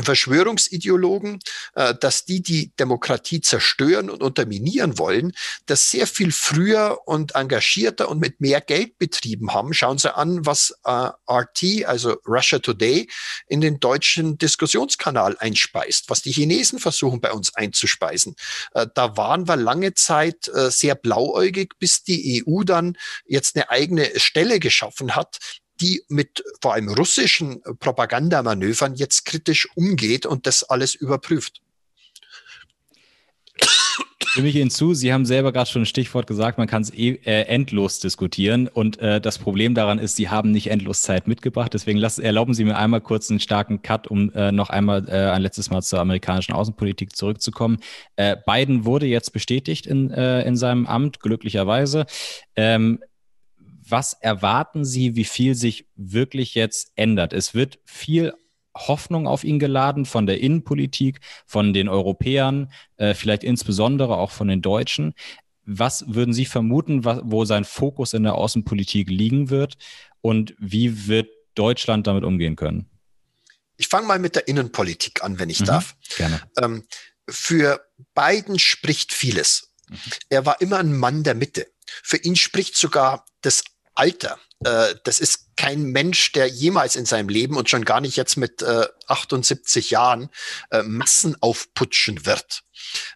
[0.00, 1.40] Verschwörungsideologen,
[1.74, 5.32] äh, dass die die Demokratie zerstören und unterminieren wollen,
[5.66, 9.74] das sehr viel früher und engagierter und mit mehr Geld betrieben haben.
[9.74, 13.08] Schauen Sie an, was äh, RT, also Russia Today,
[13.48, 18.34] in den deutschen Diskussionskanal einspeist, was die Chinesen versuchen bei uns einzuspeisen.
[18.72, 24.18] Äh, da waren wir lange Zeit sehr blauäugig, bis die EU dann jetzt eine eigene
[24.18, 25.38] Stelle geschaffen hat,
[25.82, 31.60] die mit vor allem russischen Propagandamanövern jetzt kritisch umgeht und das alles überprüft.
[34.32, 34.94] Stimme ich Ihnen zu.
[34.94, 38.66] Sie haben selber gerade schon ein Stichwort gesagt, man kann es eh, äh, endlos diskutieren.
[38.66, 41.74] Und äh, das Problem daran ist, Sie haben nicht endlos Zeit mitgebracht.
[41.74, 45.30] Deswegen lassen, erlauben Sie mir einmal kurz einen starken Cut, um äh, noch einmal äh,
[45.32, 47.78] ein letztes Mal zur amerikanischen Außenpolitik zurückzukommen.
[48.16, 52.06] Äh, Biden wurde jetzt bestätigt in, äh, in seinem Amt, glücklicherweise.
[52.56, 53.00] Ähm,
[53.92, 57.32] was erwarten Sie, wie viel sich wirklich jetzt ändert?
[57.32, 58.32] Es wird viel
[58.74, 64.48] Hoffnung auf ihn geladen von der Innenpolitik, von den Europäern, äh, vielleicht insbesondere auch von
[64.48, 65.14] den Deutschen.
[65.64, 69.76] Was würden Sie vermuten, wo sein Fokus in der Außenpolitik liegen wird
[70.22, 72.88] und wie wird Deutschland damit umgehen können?
[73.76, 75.96] Ich fange mal mit der Innenpolitik an, wenn ich mhm, darf.
[76.16, 76.40] Gerne.
[76.60, 76.84] Ähm,
[77.28, 77.84] für
[78.14, 79.74] Biden spricht vieles.
[79.88, 79.96] Mhm.
[80.30, 81.66] Er war immer ein Mann der Mitte.
[82.02, 83.64] Für ihn spricht sogar das
[83.94, 84.38] Alter.
[84.64, 88.36] Äh, das ist kein Mensch, der jemals in seinem Leben und schon gar nicht jetzt
[88.36, 90.30] mit äh, 78 Jahren
[90.70, 92.62] äh, Massen aufputschen wird.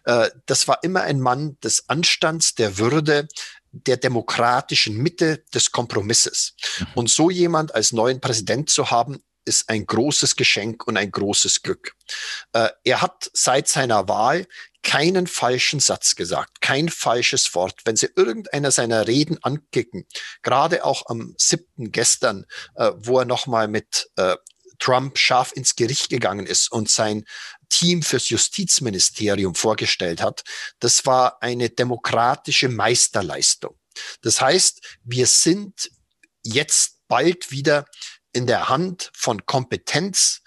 [0.05, 3.27] Äh, das war immer ein Mann des Anstands, der Würde,
[3.71, 6.55] der demokratischen Mitte des Kompromisses.
[6.79, 6.87] Mhm.
[6.95, 11.63] Und so jemand als neuen Präsident zu haben, ist ein großes Geschenk und ein großes
[11.63, 11.95] Glück.
[12.53, 14.45] Äh, er hat seit seiner Wahl
[14.87, 17.81] keinen falschen Satz gesagt, kein falsches Wort.
[17.83, 20.07] Wenn Sie irgendeiner seiner Reden ankicken,
[20.43, 24.37] gerade auch am siebten gestern, äh, wo er nochmal mit äh,
[24.79, 27.25] Trump scharf ins Gericht gegangen ist und sein
[27.67, 30.45] Team fürs Justizministerium vorgestellt hat,
[30.79, 33.77] das war eine demokratische Meisterleistung.
[34.21, 35.91] Das heißt, wir sind
[36.43, 37.87] jetzt bald wieder
[38.31, 40.43] in der Hand von Kompetenz,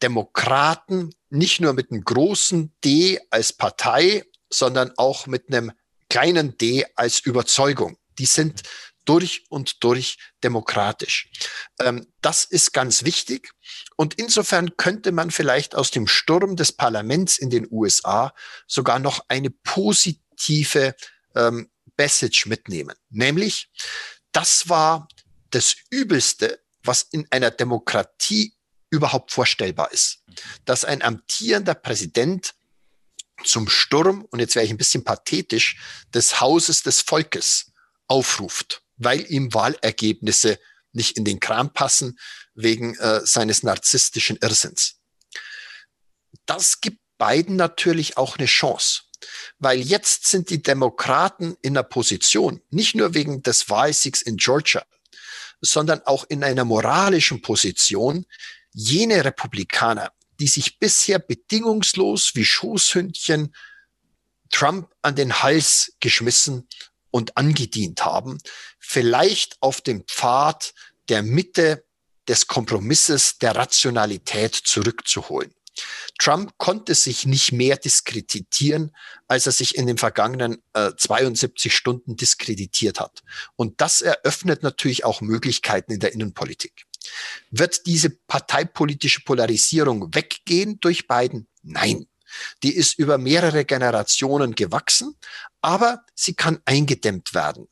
[0.00, 5.72] Demokraten, nicht nur mit einem großen D als Partei, sondern auch mit einem
[6.08, 7.96] kleinen D als Überzeugung.
[8.18, 8.62] Die sind
[9.04, 11.30] durch und durch demokratisch.
[11.80, 13.50] Ähm, das ist ganz wichtig.
[13.96, 18.34] Und insofern könnte man vielleicht aus dem Sturm des Parlaments in den USA
[18.66, 20.94] sogar noch eine positive
[21.34, 22.94] ähm, Message mitnehmen.
[23.08, 23.70] Nämlich,
[24.32, 25.08] das war
[25.50, 28.54] das Übelste, was in einer Demokratie
[28.90, 30.18] überhaupt vorstellbar ist.
[30.64, 32.54] Dass ein amtierender Präsident
[33.44, 35.78] zum Sturm, und jetzt wäre ich ein bisschen pathetisch,
[36.12, 37.72] des Hauses des Volkes
[38.06, 40.58] aufruft, weil ihm Wahlergebnisse
[40.92, 42.18] nicht in den Kram passen
[42.54, 44.96] wegen äh, seines narzisstischen Irrsinns.
[46.46, 49.02] Das gibt beiden natürlich auch eine Chance,
[49.58, 54.84] weil jetzt sind die Demokraten in einer Position, nicht nur wegen des Wahlsiegs in Georgia,
[55.60, 58.26] sondern auch in einer moralischen Position,
[58.72, 63.54] jene Republikaner, die sich bisher bedingungslos wie Schoßhündchen
[64.50, 66.68] Trump an den Hals geschmissen
[67.10, 68.38] und angedient haben,
[68.78, 70.74] vielleicht auf dem Pfad
[71.08, 71.84] der Mitte
[72.28, 75.52] des Kompromisses der Rationalität zurückzuholen.
[76.18, 78.94] Trump konnte sich nicht mehr diskreditieren,
[79.28, 83.22] als er sich in den vergangenen äh, 72 Stunden diskreditiert hat.
[83.56, 86.86] Und das eröffnet natürlich auch Möglichkeiten in der Innenpolitik.
[87.50, 91.48] Wird diese parteipolitische Polarisierung weggehen durch Biden?
[91.62, 92.06] Nein.
[92.62, 95.16] Die ist über mehrere Generationen gewachsen,
[95.60, 97.66] aber sie kann eingedämmt werden.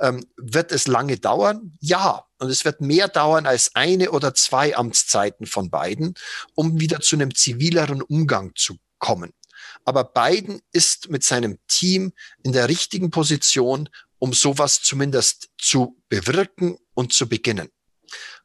[0.00, 1.76] Ähm, wird es lange dauern?
[1.80, 2.24] Ja.
[2.38, 6.14] Und es wird mehr dauern als eine oder zwei Amtszeiten von Biden,
[6.54, 9.32] um wieder zu einem zivileren Umgang zu kommen.
[9.84, 12.12] Aber Biden ist mit seinem Team
[12.42, 17.70] in der richtigen Position, um sowas zumindest zu bewirken und zu beginnen.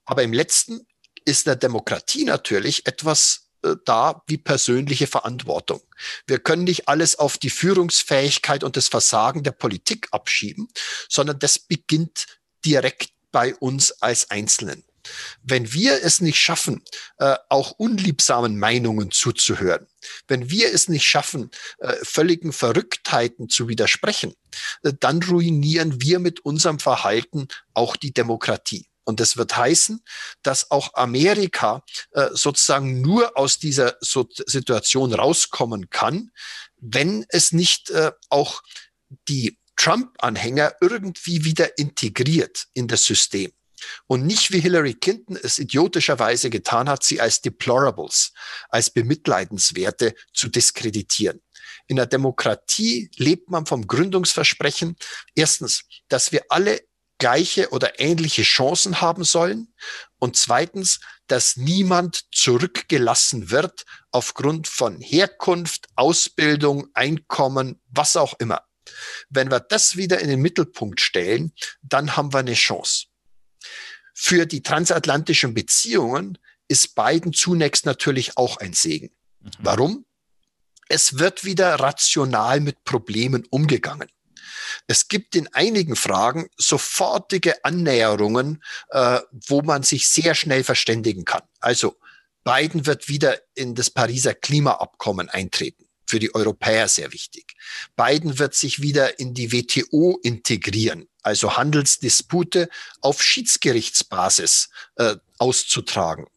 [0.05, 0.85] Aber im letzten
[1.25, 5.81] ist der Demokratie natürlich etwas äh, da wie persönliche Verantwortung.
[6.27, 10.67] Wir können nicht alles auf die Führungsfähigkeit und das Versagen der Politik abschieben,
[11.09, 12.27] sondern das beginnt
[12.63, 14.83] direkt bei uns als Einzelnen.
[15.43, 16.83] Wenn wir es nicht schaffen,
[17.19, 19.87] äh, auch unliebsamen Meinungen zuzuhören,
[20.27, 24.33] wenn wir es nicht schaffen, äh, völligen Verrücktheiten zu widersprechen,
[24.81, 28.87] dann ruinieren wir mit unserem Verhalten auch die Demokratie.
[29.05, 30.03] Und das wird heißen,
[30.43, 36.31] dass auch Amerika äh, sozusagen nur aus dieser so Situation rauskommen kann,
[36.77, 38.61] wenn es nicht äh, auch
[39.27, 43.51] die Trump-Anhänger irgendwie wieder integriert in das System.
[44.07, 48.33] Und nicht wie Hillary Clinton es idiotischerweise getan hat, sie als Deplorables,
[48.69, 51.41] als Bemitleidenswerte zu diskreditieren.
[51.87, 54.95] In der Demokratie lebt man vom Gründungsversprechen,
[55.35, 56.81] erstens, dass wir alle
[57.25, 59.73] gleiche oder ähnliche Chancen haben sollen.
[60.19, 68.61] Und zweitens, dass niemand zurückgelassen wird aufgrund von Herkunft, Ausbildung, Einkommen, was auch immer.
[69.29, 71.51] Wenn wir das wieder in den Mittelpunkt stellen,
[71.81, 73.07] dann haben wir eine Chance.
[74.13, 79.09] Für die transatlantischen Beziehungen ist Biden zunächst natürlich auch ein Segen.
[79.39, 79.49] Mhm.
[79.57, 80.05] Warum?
[80.89, 84.09] Es wird wieder rational mit Problemen umgegangen.
[84.87, 91.43] Es gibt in einigen Fragen sofortige Annäherungen, äh, wo man sich sehr schnell verständigen kann.
[91.59, 91.95] Also
[92.43, 95.87] Biden wird wieder in das Pariser Klimaabkommen eintreten.
[96.07, 97.55] Für die Europäer sehr wichtig.
[97.95, 102.69] Biden wird sich wieder in die WTO integrieren, also Handelsdispute
[103.01, 106.27] auf Schiedsgerichtsbasis äh, auszutragen.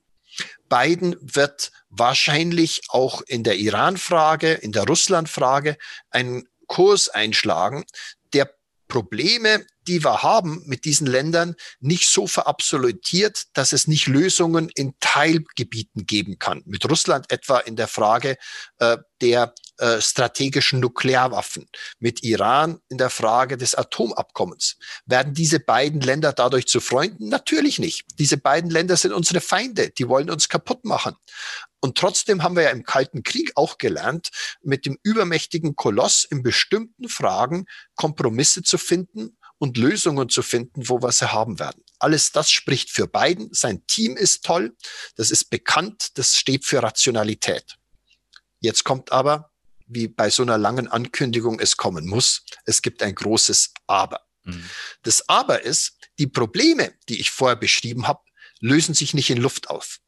[0.70, 5.76] Biden wird wahrscheinlich auch in der Iran-Frage, in der Russland-Frage
[6.10, 7.84] einen Kurs einschlagen,
[8.88, 14.94] Probleme, die wir haben mit diesen Ländern, nicht so verabsolutiert, dass es nicht Lösungen in
[15.00, 16.62] Teilgebieten geben kann.
[16.66, 18.36] Mit Russland etwa in der Frage
[18.78, 21.68] äh, der äh, strategischen Nuklearwaffen,
[21.98, 24.76] mit Iran in der Frage des Atomabkommens.
[25.06, 27.28] Werden diese beiden Länder dadurch zu Freunden?
[27.28, 28.04] Natürlich nicht.
[28.18, 31.14] Diese beiden Länder sind unsere Feinde, die wollen uns kaputt machen.
[31.80, 34.30] Und trotzdem haben wir ja im Kalten Krieg auch gelernt,
[34.62, 41.00] mit dem übermächtigen Koloss in bestimmten Fragen Kompromisse zu finden und Lösungen zu finden, wo
[41.02, 41.84] wir sie haben werden.
[42.00, 43.48] alles das spricht für Biden.
[43.52, 44.76] Sein Team ist toll,
[45.16, 47.76] das ist bekannt, das steht für Rationalität.
[48.60, 49.50] Jetzt kommt aber,
[49.88, 54.20] wie bei so einer langen Ankündigung es kommen muss, es gibt ein großes Aber.
[54.44, 54.64] Mhm.
[55.02, 58.20] Das Aber ist, die Probleme, die ich vorher beschrieben habe,
[58.60, 59.98] lösen sich nicht in Luft auf.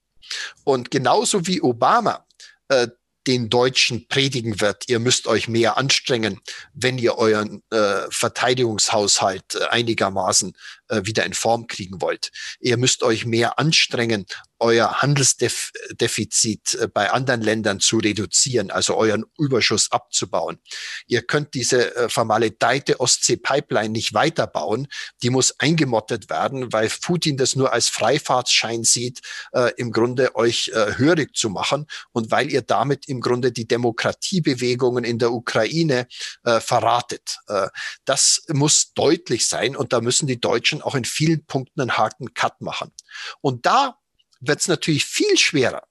[0.65, 2.27] Und genauso wie Obama
[2.69, 2.89] äh,
[3.27, 6.41] den Deutschen predigen wird, ihr müsst euch mehr anstrengen,
[6.73, 10.57] wenn ihr euren äh, Verteidigungshaushalt äh, einigermaßen
[10.91, 12.31] äh, wieder in Form kriegen wollt.
[12.61, 14.27] Ihr müsst euch mehr anstrengen,
[14.61, 20.59] euer Handelsdefizit äh, bei anderen Ländern zu reduzieren, also euren Überschuss abzubauen.
[21.07, 24.87] Ihr könnt diese äh, vermaledeite Ostsee-Pipeline nicht weiterbauen.
[25.23, 29.21] Die muss eingemottet werden, weil Putin das nur als Freifahrtsschein sieht,
[29.53, 33.67] äh, im Grunde euch äh, hörig zu machen und weil ihr damit im Grunde die
[33.67, 36.07] Demokratiebewegungen in der Ukraine
[36.45, 37.39] äh, verratet.
[37.49, 37.69] Äh,
[38.05, 42.35] das muss deutlich sein und da müssen die Deutschen auch in vielen Punkten einen harten
[42.35, 42.93] Cut machen.
[43.41, 43.97] Und da
[44.41, 45.83] wird es natürlich viel schwerer,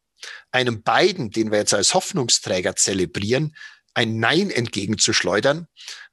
[0.51, 3.55] einem beiden, den wir jetzt als Hoffnungsträger zelebrieren,
[3.93, 5.67] ein Nein entgegenzuschleudern,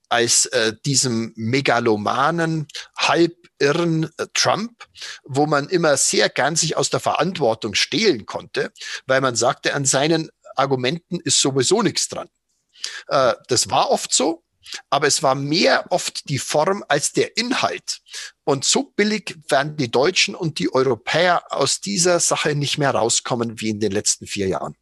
[0.08, 4.84] als äh, diesem megalomanen, halbirren äh, Trump,
[5.24, 8.72] wo man immer sehr gern sich aus der Verantwortung stehlen konnte,
[9.06, 12.28] weil man sagte, an seinen Argumenten ist sowieso nichts dran.
[13.08, 14.44] Äh, das war oft so,
[14.90, 18.00] aber es war mehr oft die Form als der Inhalt.
[18.44, 23.60] Und so billig werden die Deutschen und die Europäer aus dieser Sache nicht mehr rauskommen
[23.60, 24.76] wie in den letzten vier Jahren.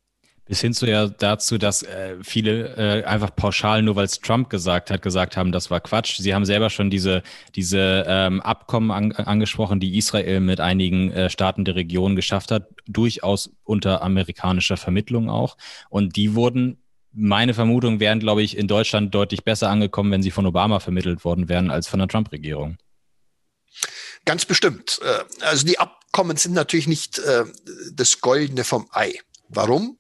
[0.47, 4.51] Bis hin zu ja dazu, dass äh, viele äh, einfach pauschal, nur weil es Trump
[4.51, 6.19] gesagt hat, gesagt haben, das war Quatsch.
[6.19, 7.23] Sie haben selber schon diese,
[7.55, 12.69] diese ähm, Abkommen an, angesprochen, die Israel mit einigen äh, Staaten der Region geschafft hat,
[12.87, 15.57] durchaus unter amerikanischer Vermittlung auch.
[15.89, 16.77] Und die wurden
[17.15, 21.25] meine Vermutung wären, glaube ich, in Deutschland deutlich besser angekommen, wenn sie von Obama vermittelt
[21.25, 22.77] worden wären, als von der Trump-Regierung.
[24.25, 25.01] Ganz bestimmt.
[25.03, 27.45] Äh, also die Abkommen sind natürlich nicht äh,
[27.93, 29.15] das Goldene vom Ei.
[29.49, 29.99] Warum?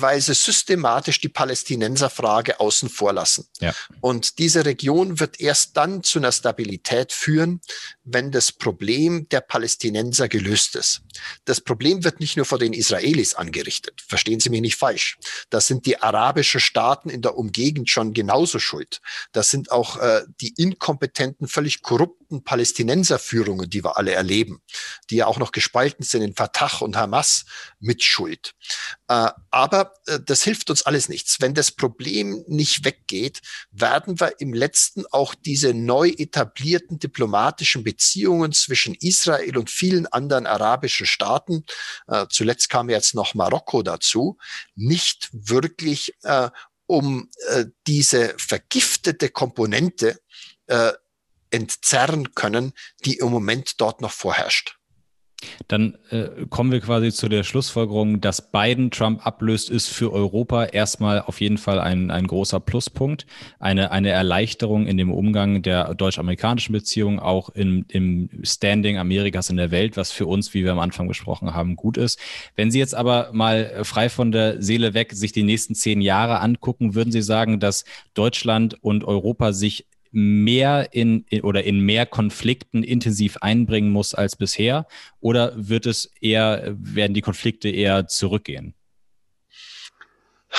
[0.00, 3.46] weil sie systematisch die Palästinenserfrage außen vor lassen.
[3.60, 3.72] Ja.
[4.00, 7.60] Und diese Region wird erst dann zu einer Stabilität führen,
[8.04, 11.00] wenn das Problem der Palästinenser gelöst ist.
[11.46, 14.02] Das Problem wird nicht nur vor den Israelis angerichtet.
[14.06, 15.18] Verstehen Sie mich nicht falsch.
[15.48, 19.00] Das sind die arabischen Staaten in der Umgegend schon genauso schuld.
[19.32, 24.60] Das sind auch äh, die inkompetenten, völlig korrupten Palästinenserführungen, die wir alle erleben,
[25.10, 27.44] die ja auch noch gespalten sind in Fatah und Hamas
[27.80, 28.54] mit Schuld.
[29.08, 31.36] Äh, aber äh, das hilft uns alles nichts.
[31.40, 33.40] Wenn das Problem nicht weggeht,
[33.70, 40.46] werden wir im letzten auch diese neu etablierten diplomatischen Beziehungen zwischen Israel und vielen anderen
[40.46, 41.64] arabischen Staaten,
[42.08, 44.38] äh, zuletzt kam jetzt noch Marokko dazu,
[44.74, 46.50] nicht wirklich äh,
[46.86, 50.20] um äh, diese vergiftete Komponente
[50.66, 50.92] äh,
[51.50, 52.72] entzerren können,
[53.04, 54.76] die im Moment dort noch vorherrscht.
[55.68, 60.64] Dann äh, kommen wir quasi zu der Schlussfolgerung, dass Biden Trump ablöst, ist für Europa
[60.64, 63.26] erstmal auf jeden Fall ein, ein großer Pluspunkt,
[63.58, 69.56] eine, eine Erleichterung in dem Umgang der deutsch-amerikanischen Beziehungen, auch im, im Standing Amerikas in
[69.56, 72.18] der Welt, was für uns, wie wir am Anfang besprochen haben, gut ist.
[72.56, 76.40] Wenn Sie jetzt aber mal frei von der Seele weg sich die nächsten zehn Jahre
[76.40, 77.84] angucken, würden Sie sagen, dass
[78.14, 84.36] Deutschland und Europa sich mehr in, in, oder in mehr Konflikten intensiv einbringen muss als
[84.36, 84.86] bisher?
[85.20, 88.74] Oder wird es eher, werden die Konflikte eher zurückgehen?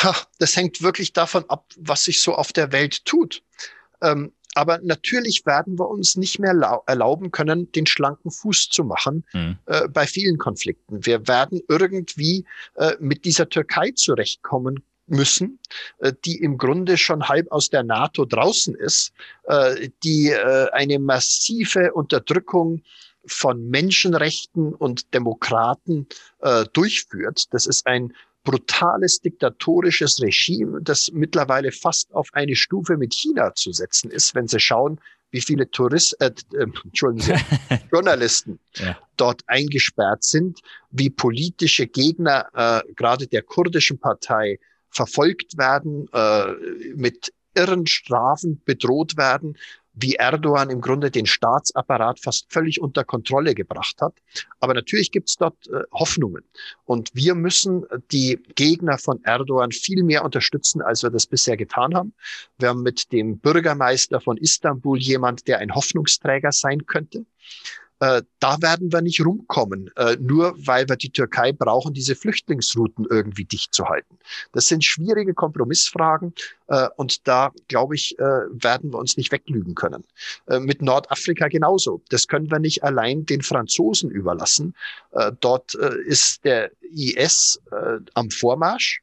[0.03, 3.43] Ha, das hängt wirklich davon ab, was sich so auf der Welt tut.
[4.01, 9.26] Ähm, aber natürlich werden wir uns nicht mehr erlauben können, den schlanken Fuß zu machen
[9.34, 9.58] mhm.
[9.66, 11.06] äh, bei vielen Konflikten.
[11.06, 12.45] Wir werden irgendwie
[12.76, 15.60] äh, mit dieser Türkei zurechtkommen müssen,
[15.99, 19.12] äh, die im Grunde schon halb aus der NATO draußen ist,
[19.43, 22.82] äh, die äh, eine massive Unterdrückung
[23.28, 26.08] von Menschenrechten und Demokraten
[26.74, 27.45] durchführt.
[27.49, 33.74] Das ist ein brutales diktatorisches Regime, das mittlerweile fast auf eine Stufe mit China zu
[33.74, 34.99] setzen ist, wenn Sie schauen,
[35.32, 36.32] wie viele Touristen, äh,
[36.86, 37.34] Entschuldigen Sie,
[37.91, 38.97] Journalisten ja.
[39.18, 44.60] dort eingesperrt sind, wie politische Gegner äh, gerade der kurdischen Partei
[44.96, 46.54] verfolgt werden, äh,
[46.96, 49.58] mit irren Strafen bedroht werden,
[49.96, 54.14] wie Erdogan im Grunde den Staatsapparat fast völlig unter Kontrolle gebracht hat.
[54.60, 56.43] Aber natürlich gibt es dort äh, Hoffnungen.
[56.84, 61.96] Und wir müssen die Gegner von Erdogan viel mehr unterstützen, als wir das bisher getan
[61.96, 62.14] haben.
[62.58, 67.26] Wir haben mit dem Bürgermeister von Istanbul jemand, der ein Hoffnungsträger sein könnte.
[68.00, 73.06] Äh, da werden wir nicht rumkommen, äh, nur weil wir die Türkei brauchen, diese Flüchtlingsrouten
[73.10, 74.18] irgendwie dicht zu halten.
[74.52, 76.34] Das sind schwierige Kompromissfragen
[76.68, 80.04] äh, und da, glaube ich, äh, werden wir uns nicht weglügen können.
[80.48, 82.02] Äh, mit Nordafrika genauso.
[82.10, 84.76] Das können wir nicht allein den Franzosen überlassen.
[85.39, 87.60] Dort ist der IS
[88.14, 89.02] am Vormarsch.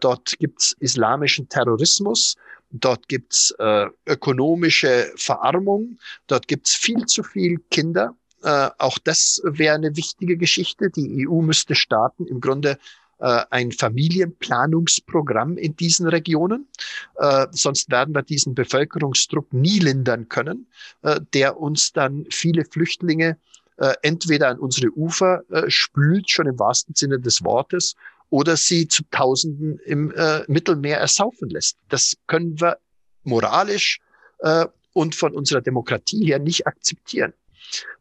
[0.00, 2.36] dort gibt's islamischen Terrorismus.
[2.80, 8.14] Dort gibt's äh, ökonomische Verarmung, dort gibt's viel zu viel Kinder.
[8.42, 10.90] Äh, auch das wäre eine wichtige Geschichte.
[10.90, 12.78] Die EU müsste starten, im Grunde
[13.18, 16.68] äh, ein Familienplanungsprogramm in diesen Regionen.
[17.16, 20.66] Äh, sonst werden wir diesen Bevölkerungsdruck nie lindern können,
[21.02, 23.38] äh, der uns dann viele Flüchtlinge
[23.78, 27.94] äh, entweder an unsere Ufer äh, spült, schon im wahrsten Sinne des Wortes,
[28.30, 31.78] oder sie zu Tausenden im äh, Mittelmeer ersaufen lässt.
[31.88, 32.78] Das können wir
[33.22, 34.00] moralisch
[34.40, 37.32] äh, und von unserer Demokratie her nicht akzeptieren.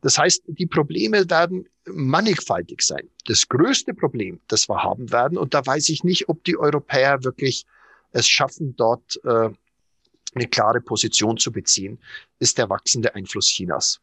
[0.02, 3.10] Das heißt, die Probleme werden mannigfaltig sein.
[3.26, 7.24] Das größte Problem, das wir haben werden, und da weiß ich nicht, ob die Europäer
[7.24, 7.66] wirklich
[8.12, 9.50] es schaffen, dort äh,
[10.36, 12.00] eine klare Position zu beziehen,
[12.40, 14.00] ist der wachsende Einfluss Chinas.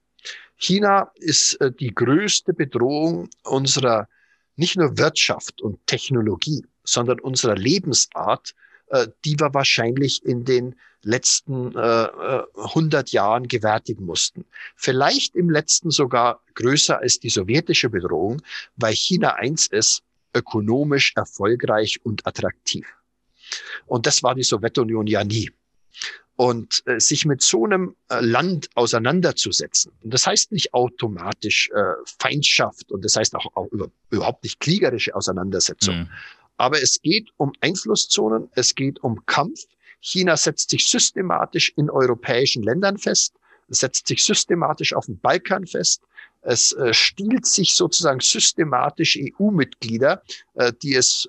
[0.56, 4.08] China ist äh, die größte Bedrohung unserer
[4.56, 8.54] nicht nur Wirtschaft und Technologie, sondern unserer Lebensart,
[8.88, 14.44] äh, die wir wahrscheinlich in den letzten äh, 100 äh, Jahren gewärtigen mussten.
[14.76, 18.42] Vielleicht im letzten sogar größer als die sowjetische Bedrohung,
[18.76, 20.02] weil China eins ist,
[20.34, 22.86] ökonomisch erfolgreich und attraktiv.
[23.86, 25.50] Und das war die Sowjetunion ja nie.
[26.42, 31.82] Und äh, sich mit so einem äh, Land auseinanderzusetzen, und das heißt nicht automatisch äh,
[32.18, 36.00] Feindschaft und das heißt auch, auch über, überhaupt nicht kriegerische Auseinandersetzung.
[36.00, 36.08] Mhm.
[36.56, 39.60] Aber es geht um Einflusszonen, es geht um Kampf.
[40.00, 43.34] China setzt sich systematisch in europäischen Ländern fest,
[43.68, 46.02] setzt sich systematisch auf dem Balkan fest.
[46.40, 50.22] Es äh, stiehlt sich sozusagen systematisch EU-Mitglieder,
[50.54, 51.28] äh, die es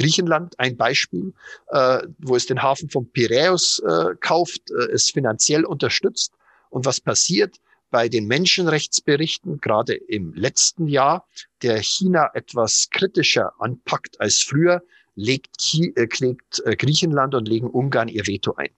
[0.00, 1.34] Griechenland ein Beispiel,
[1.68, 6.32] äh, wo es den Hafen von Piräus äh, kauft, äh, es finanziell unterstützt.
[6.70, 7.56] Und was passiert
[7.90, 11.26] bei den Menschenrechtsberichten, gerade im letzten Jahr,
[11.62, 14.82] der China etwas kritischer anpackt als früher,
[15.14, 18.70] legt, äh, legt äh, Griechenland und legen Ungarn ihr Veto ein.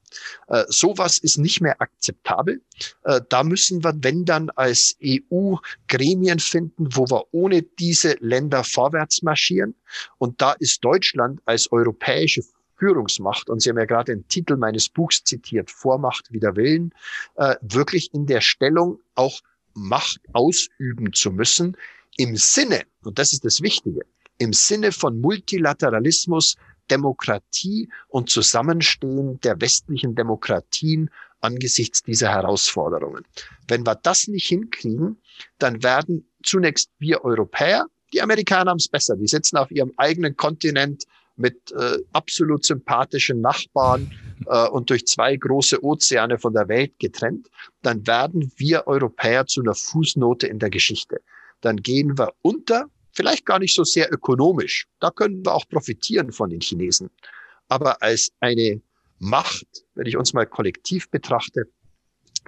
[0.49, 2.61] Äh, sowas ist nicht mehr akzeptabel.
[3.05, 5.57] Äh, da müssen wir, wenn dann als EU
[5.89, 9.75] Gremien finden, wo wir ohne diese Länder vorwärts marschieren.
[10.19, 12.43] Und da ist Deutschland als europäische
[12.83, 16.93] Führungsmacht, und Sie haben ja gerade den Titel meines Buchs zitiert, Vormacht wider Willen,
[17.37, 19.41] äh, wirklich in der Stellung auch
[19.75, 21.77] Macht ausüben zu müssen,
[22.17, 24.01] im Sinne, und das ist das Wichtige,
[24.43, 26.57] im Sinne von Multilateralismus,
[26.91, 33.25] Demokratie und Zusammenstehen der westlichen Demokratien angesichts dieser Herausforderungen.
[33.69, 35.17] Wenn wir das nicht hinkriegen,
[35.59, 40.37] dann werden zunächst wir Europäer, die Amerikaner haben es besser, die sitzen auf ihrem eigenen
[40.37, 41.05] Kontinent
[41.37, 44.13] mit äh, absolut sympathischen Nachbarn
[44.47, 47.49] äh, und durch zwei große Ozeane von der Welt getrennt,
[47.83, 51.21] dann werden wir Europäer zu einer Fußnote in der Geschichte.
[51.61, 54.87] Dann gehen wir unter Vielleicht gar nicht so sehr ökonomisch.
[55.01, 57.11] Da können wir auch profitieren von den Chinesen.
[57.69, 58.81] Aber als eine
[59.19, 61.67] Macht, wenn ich uns mal kollektiv betrachte,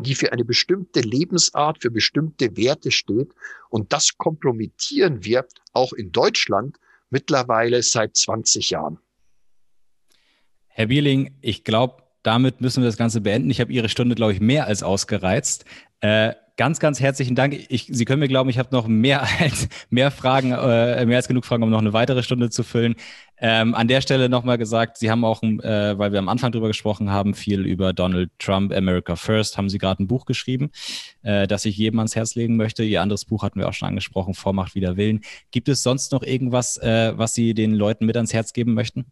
[0.00, 3.32] die für eine bestimmte Lebensart, für bestimmte Werte steht.
[3.68, 6.78] Und das kompromittieren wir auch in Deutschland
[7.10, 8.98] mittlerweile seit 20 Jahren.
[10.66, 13.50] Herr Bierling, ich glaube, damit müssen wir das Ganze beenden.
[13.50, 15.64] Ich habe Ihre Stunde, glaube ich, mehr als ausgereizt.
[16.00, 17.66] Äh, ganz, ganz herzlichen Dank.
[17.68, 21.28] Ich, Sie können mir glauben, ich habe noch mehr als mehr Fragen, äh, mehr als
[21.28, 22.94] genug Fragen, um noch eine weitere Stunde zu füllen.
[23.36, 26.68] Ähm, an der Stelle nochmal gesagt, Sie haben auch, äh, weil wir am Anfang drüber
[26.68, 30.70] gesprochen haben, viel über Donald Trump, America First, haben Sie gerade ein Buch geschrieben,
[31.22, 32.84] äh, das ich jedem ans Herz legen möchte.
[32.84, 35.22] Ihr anderes Buch hatten wir auch schon angesprochen, Vormacht wider Willen.
[35.50, 39.06] Gibt es sonst noch irgendwas, äh, was Sie den Leuten mit ans Herz geben möchten?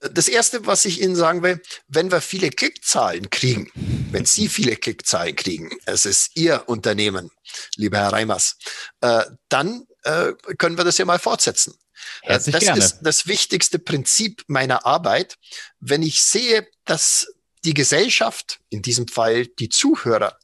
[0.00, 3.70] Das erste, was ich Ihnen sagen will, wenn wir viele Klickzahlen kriegen,
[4.10, 7.30] wenn Sie viele Klickzahlen kriegen, es ist Ihr Unternehmen,
[7.76, 8.58] lieber Herr Reimers,
[9.00, 11.74] äh, dann äh, können wir das ja mal fortsetzen.
[12.22, 12.78] Äh, Herzlich das gerne.
[12.78, 15.38] ist das wichtigste Prinzip meiner Arbeit.
[15.80, 17.28] Wenn ich sehe, dass
[17.64, 20.38] die Gesellschaft, in diesem Fall die Zuhörer,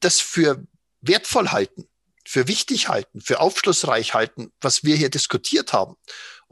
[0.00, 0.62] das für
[1.00, 1.88] wertvoll halten,
[2.26, 5.96] für wichtig halten, für aufschlussreich halten, was wir hier diskutiert haben,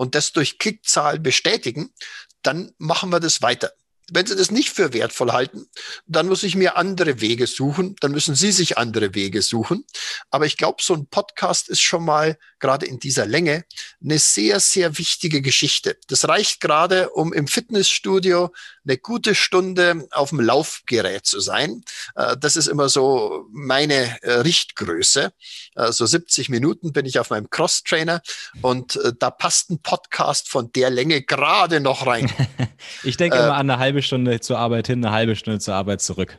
[0.02, 1.94] und das durch Klickzahlen bestätigen,
[2.42, 3.72] dann machen wir das weiter.
[4.10, 5.68] Wenn Sie das nicht für wertvoll halten,
[6.06, 9.86] dann muss ich mir andere Wege suchen, dann müssen Sie sich andere Wege suchen.
[10.28, 13.64] Aber ich glaube, so ein Podcast ist schon mal gerade in dieser Länge
[14.02, 15.96] eine sehr, sehr wichtige Geschichte.
[16.08, 18.52] Das reicht gerade, um im Fitnessstudio
[18.84, 21.84] eine gute Stunde auf dem Laufgerät zu sein.
[22.14, 25.32] Äh, das ist immer so meine äh, Richtgröße.
[25.76, 28.22] Äh, so 70 Minuten bin ich auf meinem Cross-Trainer
[28.60, 32.30] und da passt ein Podcast von der Länge gerade noch rein.
[33.02, 36.00] ich denke immer an eine halbe Stunde zur Arbeit hin, eine halbe Stunde zur Arbeit
[36.00, 36.38] zurück.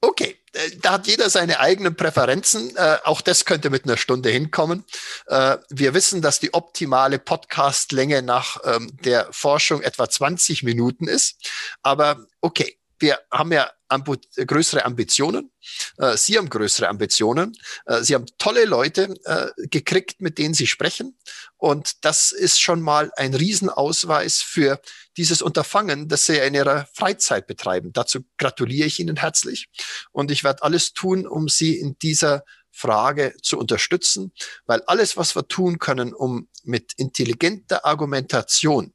[0.00, 0.36] Okay,
[0.78, 2.76] da hat jeder seine eigenen Präferenzen.
[2.76, 4.84] Äh, auch das könnte mit einer Stunde hinkommen.
[5.26, 11.36] Äh, wir wissen, dass die optimale Podcastlänge nach ähm, der Forschung etwa 20 Minuten ist.
[11.82, 15.50] Aber okay, wir haben ja ambu größere Ambitionen.
[15.98, 17.56] Äh, Sie haben größere Ambitionen.
[17.86, 21.18] Äh, Sie haben tolle Leute äh, gekriegt, mit denen Sie sprechen.
[21.56, 24.80] Und das ist schon mal ein Riesenausweis für
[25.16, 27.92] dieses Unterfangen, das Sie in Ihrer Freizeit betreiben.
[27.92, 29.68] Dazu gratuliere ich Ihnen herzlich.
[30.12, 34.32] Und ich werde alles tun, um Sie in dieser Frage zu unterstützen,
[34.64, 38.94] weil alles, was wir tun können, um mit intelligenter Argumentation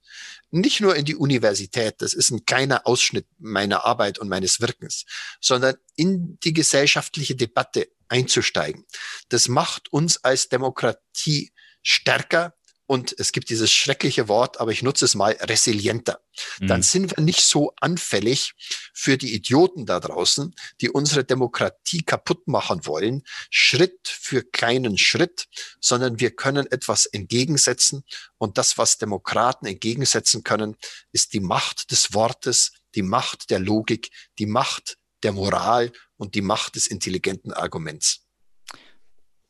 [0.56, 5.06] nicht nur in die Universität, das ist ein kleiner Ausschnitt meiner Arbeit und meines Wirkens,
[5.42, 8.86] sondern in die gesellschaftliche Debatte einzusteigen.
[9.30, 11.52] Das macht uns als Demokratie
[11.82, 12.56] stärker,
[12.88, 16.22] und es gibt dieses schreckliche Wort, aber ich nutze es mal, resilienter.
[16.60, 16.68] Mhm.
[16.68, 18.54] Dann sind wir nicht so anfällig
[18.94, 25.48] für die Idioten da draußen, die unsere Demokratie kaputt machen wollen, Schritt für kleinen Schritt,
[25.80, 28.04] sondern wir können etwas entgegensetzen.
[28.38, 30.76] Und das, was Demokraten entgegensetzen können,
[31.12, 36.42] ist die Macht des Wortes, die Macht der Logik, die Macht der Moral und die
[36.42, 38.25] Macht des intelligenten Arguments.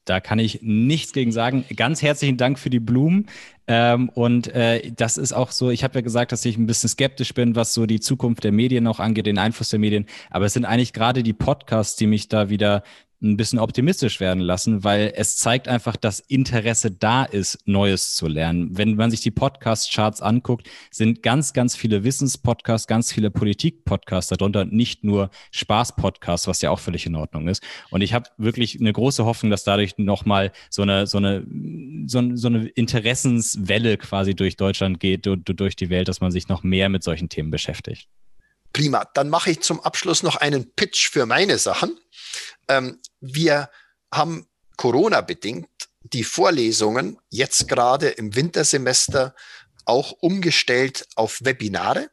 [0.05, 1.65] Da kann ich nichts gegen sagen.
[1.75, 3.27] Ganz herzlichen Dank für die Blumen.
[3.67, 6.89] Ähm, und äh, das ist auch so, ich habe ja gesagt, dass ich ein bisschen
[6.89, 10.05] skeptisch bin, was so die Zukunft der Medien auch angeht, den Einfluss der Medien.
[10.29, 12.83] Aber es sind eigentlich gerade die Podcasts, die mich da wieder
[13.25, 18.27] ein bisschen optimistisch werden lassen, weil es zeigt einfach, dass Interesse da ist, Neues zu
[18.27, 18.77] lernen.
[18.77, 24.65] Wenn man sich die Podcast-Charts anguckt, sind ganz, ganz viele Wissenspodcasts, ganz viele Politik-Podcasts darunter,
[24.65, 27.63] nicht nur Spaß-Podcasts, was ja auch völlig in Ordnung ist.
[27.89, 31.45] Und ich habe wirklich eine große Hoffnung, dass dadurch nochmal so eine, so eine,
[32.05, 36.63] so, so eine Interessenswelle quasi durch Deutschland geht, durch die Welt, dass man sich noch
[36.63, 38.07] mehr mit solchen Themen beschäftigt.
[38.75, 39.09] Prima.
[39.13, 41.97] Dann mache ich zum Abschluss noch einen Pitch für meine Sachen.
[42.67, 43.69] Ähm, wir
[44.13, 45.69] haben Corona bedingt
[46.01, 49.33] die Vorlesungen jetzt gerade im Wintersemester
[49.85, 52.09] auch umgestellt auf Webinare.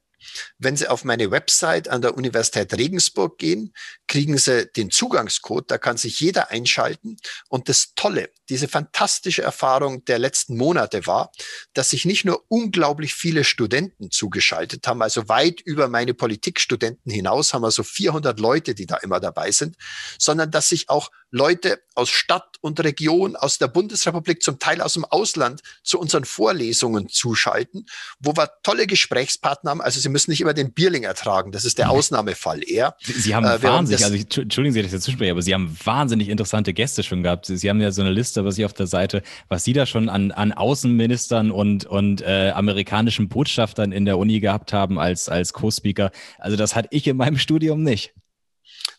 [0.57, 3.75] Wenn Sie auf meine Website an der Universität Regensburg gehen,
[4.13, 7.17] kriegen Sie den Zugangscode, da kann sich jeder einschalten.
[7.49, 11.33] Und das Tolle, diese fantastische Erfahrung der letzten Monate war,
[11.73, 17.55] dass sich nicht nur unglaublich viele Studenten zugeschaltet haben, also weit über meine Politikstudenten hinaus
[17.55, 19.77] haben wir so 400 Leute, die da immer dabei sind,
[20.19, 24.93] sondern dass sich auch Leute aus Stadt und Region, aus der Bundesrepublik, zum Teil aus
[24.93, 27.87] dem Ausland zu unseren Vorlesungen zuschalten,
[28.21, 29.81] wo wir tolle Gesprächspartner haben.
[29.81, 31.51] Also Sie müssen nicht immer den Bierling ertragen.
[31.51, 32.97] Das ist der Ausnahmefall eher.
[33.01, 33.63] Sie, Sie haben äh,
[34.03, 37.03] wahnsinnig, also ich, entschuldigen Sie, dass ich jetzt zuspreche, aber Sie haben wahnsinnig interessante Gäste
[37.03, 37.47] schon gehabt.
[37.47, 39.87] Sie, Sie haben ja so eine Liste, was ich auf der Seite, was Sie da
[39.87, 45.29] schon an, an Außenministern und, und äh, amerikanischen Botschaftern in der Uni gehabt haben als,
[45.29, 46.11] als Co-Speaker.
[46.39, 48.15] Also das hatte ich in meinem Studium nicht.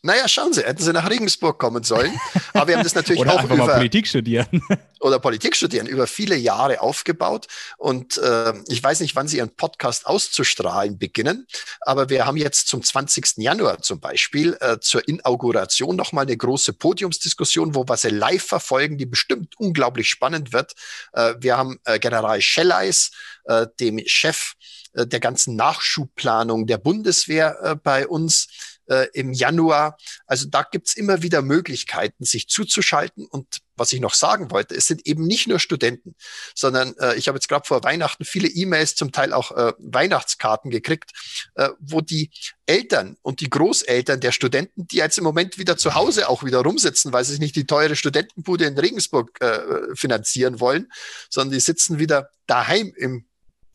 [0.05, 2.19] Naja, schauen Sie, hätten Sie nach Regensburg kommen sollen.
[2.53, 4.61] Aber wir haben das natürlich oder auch über Politik studieren.
[4.99, 7.47] oder Politik studieren über viele Jahre aufgebaut.
[7.77, 11.47] Und äh, ich weiß nicht, wann Sie Ihren Podcast auszustrahlen beginnen,
[11.79, 13.37] aber wir haben jetzt zum 20.
[13.37, 18.97] Januar zum Beispiel äh, zur Inauguration nochmal eine große Podiumsdiskussion, wo wir sie live verfolgen,
[18.97, 20.73] die bestimmt unglaublich spannend wird.
[21.13, 23.11] Äh, wir haben äh, General Schelleis,
[23.45, 24.55] äh, dem Chef
[24.93, 28.47] äh, der ganzen Nachschubplanung der Bundeswehr äh, bei uns
[28.87, 29.97] äh, im Januar.
[30.25, 33.25] Also da gibt's immer wieder Möglichkeiten, sich zuzuschalten.
[33.25, 36.15] Und was ich noch sagen wollte, es sind eben nicht nur Studenten,
[36.55, 40.69] sondern äh, ich habe jetzt gerade vor Weihnachten viele E-Mails, zum Teil auch äh, Weihnachtskarten
[40.69, 41.11] gekriegt,
[41.55, 42.31] äh, wo die
[42.65, 46.59] Eltern und die Großeltern der Studenten, die jetzt im Moment wieder zu Hause auch wieder
[46.59, 50.91] rumsitzen, weil sie sich nicht die teure Studentenbude in Regensburg äh, finanzieren wollen,
[51.29, 53.25] sondern die sitzen wieder daheim im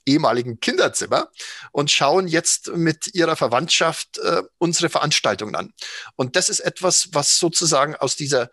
[0.08, 1.28] ehemaligen Kinderzimmer
[1.72, 5.72] und schauen jetzt mit ihrer Verwandtschaft äh, unsere Veranstaltungen an.
[6.16, 8.50] Und das ist etwas, was sozusagen aus dieser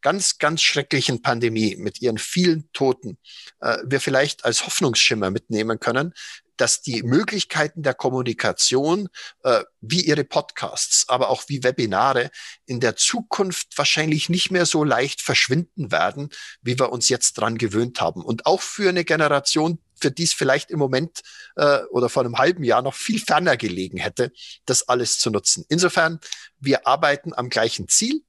[0.00, 3.18] ganz, ganz schrecklichen Pandemie mit ihren vielen Toten
[3.60, 6.14] äh, wir vielleicht als Hoffnungsschimmer mitnehmen können,
[6.58, 9.08] dass die Möglichkeiten der Kommunikation,
[9.44, 12.30] äh, wie ihre Podcasts, aber auch wie Webinare
[12.66, 16.30] in der Zukunft wahrscheinlich nicht mehr so leicht verschwinden werden,
[16.60, 18.24] wie wir uns jetzt dran gewöhnt haben.
[18.24, 21.20] Und auch für eine Generation, für die es vielleicht im Moment
[21.56, 24.32] äh, oder vor einem halben Jahr noch viel ferner gelegen hätte,
[24.66, 25.64] das alles zu nutzen.
[25.68, 26.20] Insofern,
[26.58, 28.22] wir arbeiten am gleichen Ziel.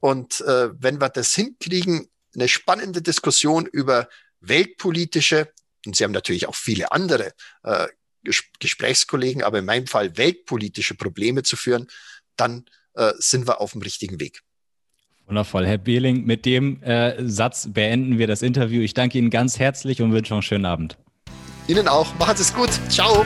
[0.00, 4.08] Und äh, wenn wir das hinkriegen, eine spannende Diskussion über
[4.40, 5.52] weltpolitische,
[5.86, 7.32] und Sie haben natürlich auch viele andere
[7.62, 7.88] äh,
[8.24, 11.88] Ges Gesprächskollegen, aber in meinem Fall weltpolitische Probleme zu führen,
[12.36, 14.42] dann äh, sind wir auf dem richtigen Weg.
[15.26, 15.66] Wundervoll.
[15.66, 18.82] Herr Behling, mit dem äh, Satz beenden wir das Interview.
[18.82, 20.98] Ich danke Ihnen ganz herzlich und wünsche noch einen schönen Abend.
[21.66, 22.12] Ihnen auch.
[22.38, 22.70] Sie es gut.
[22.88, 23.24] Ciao.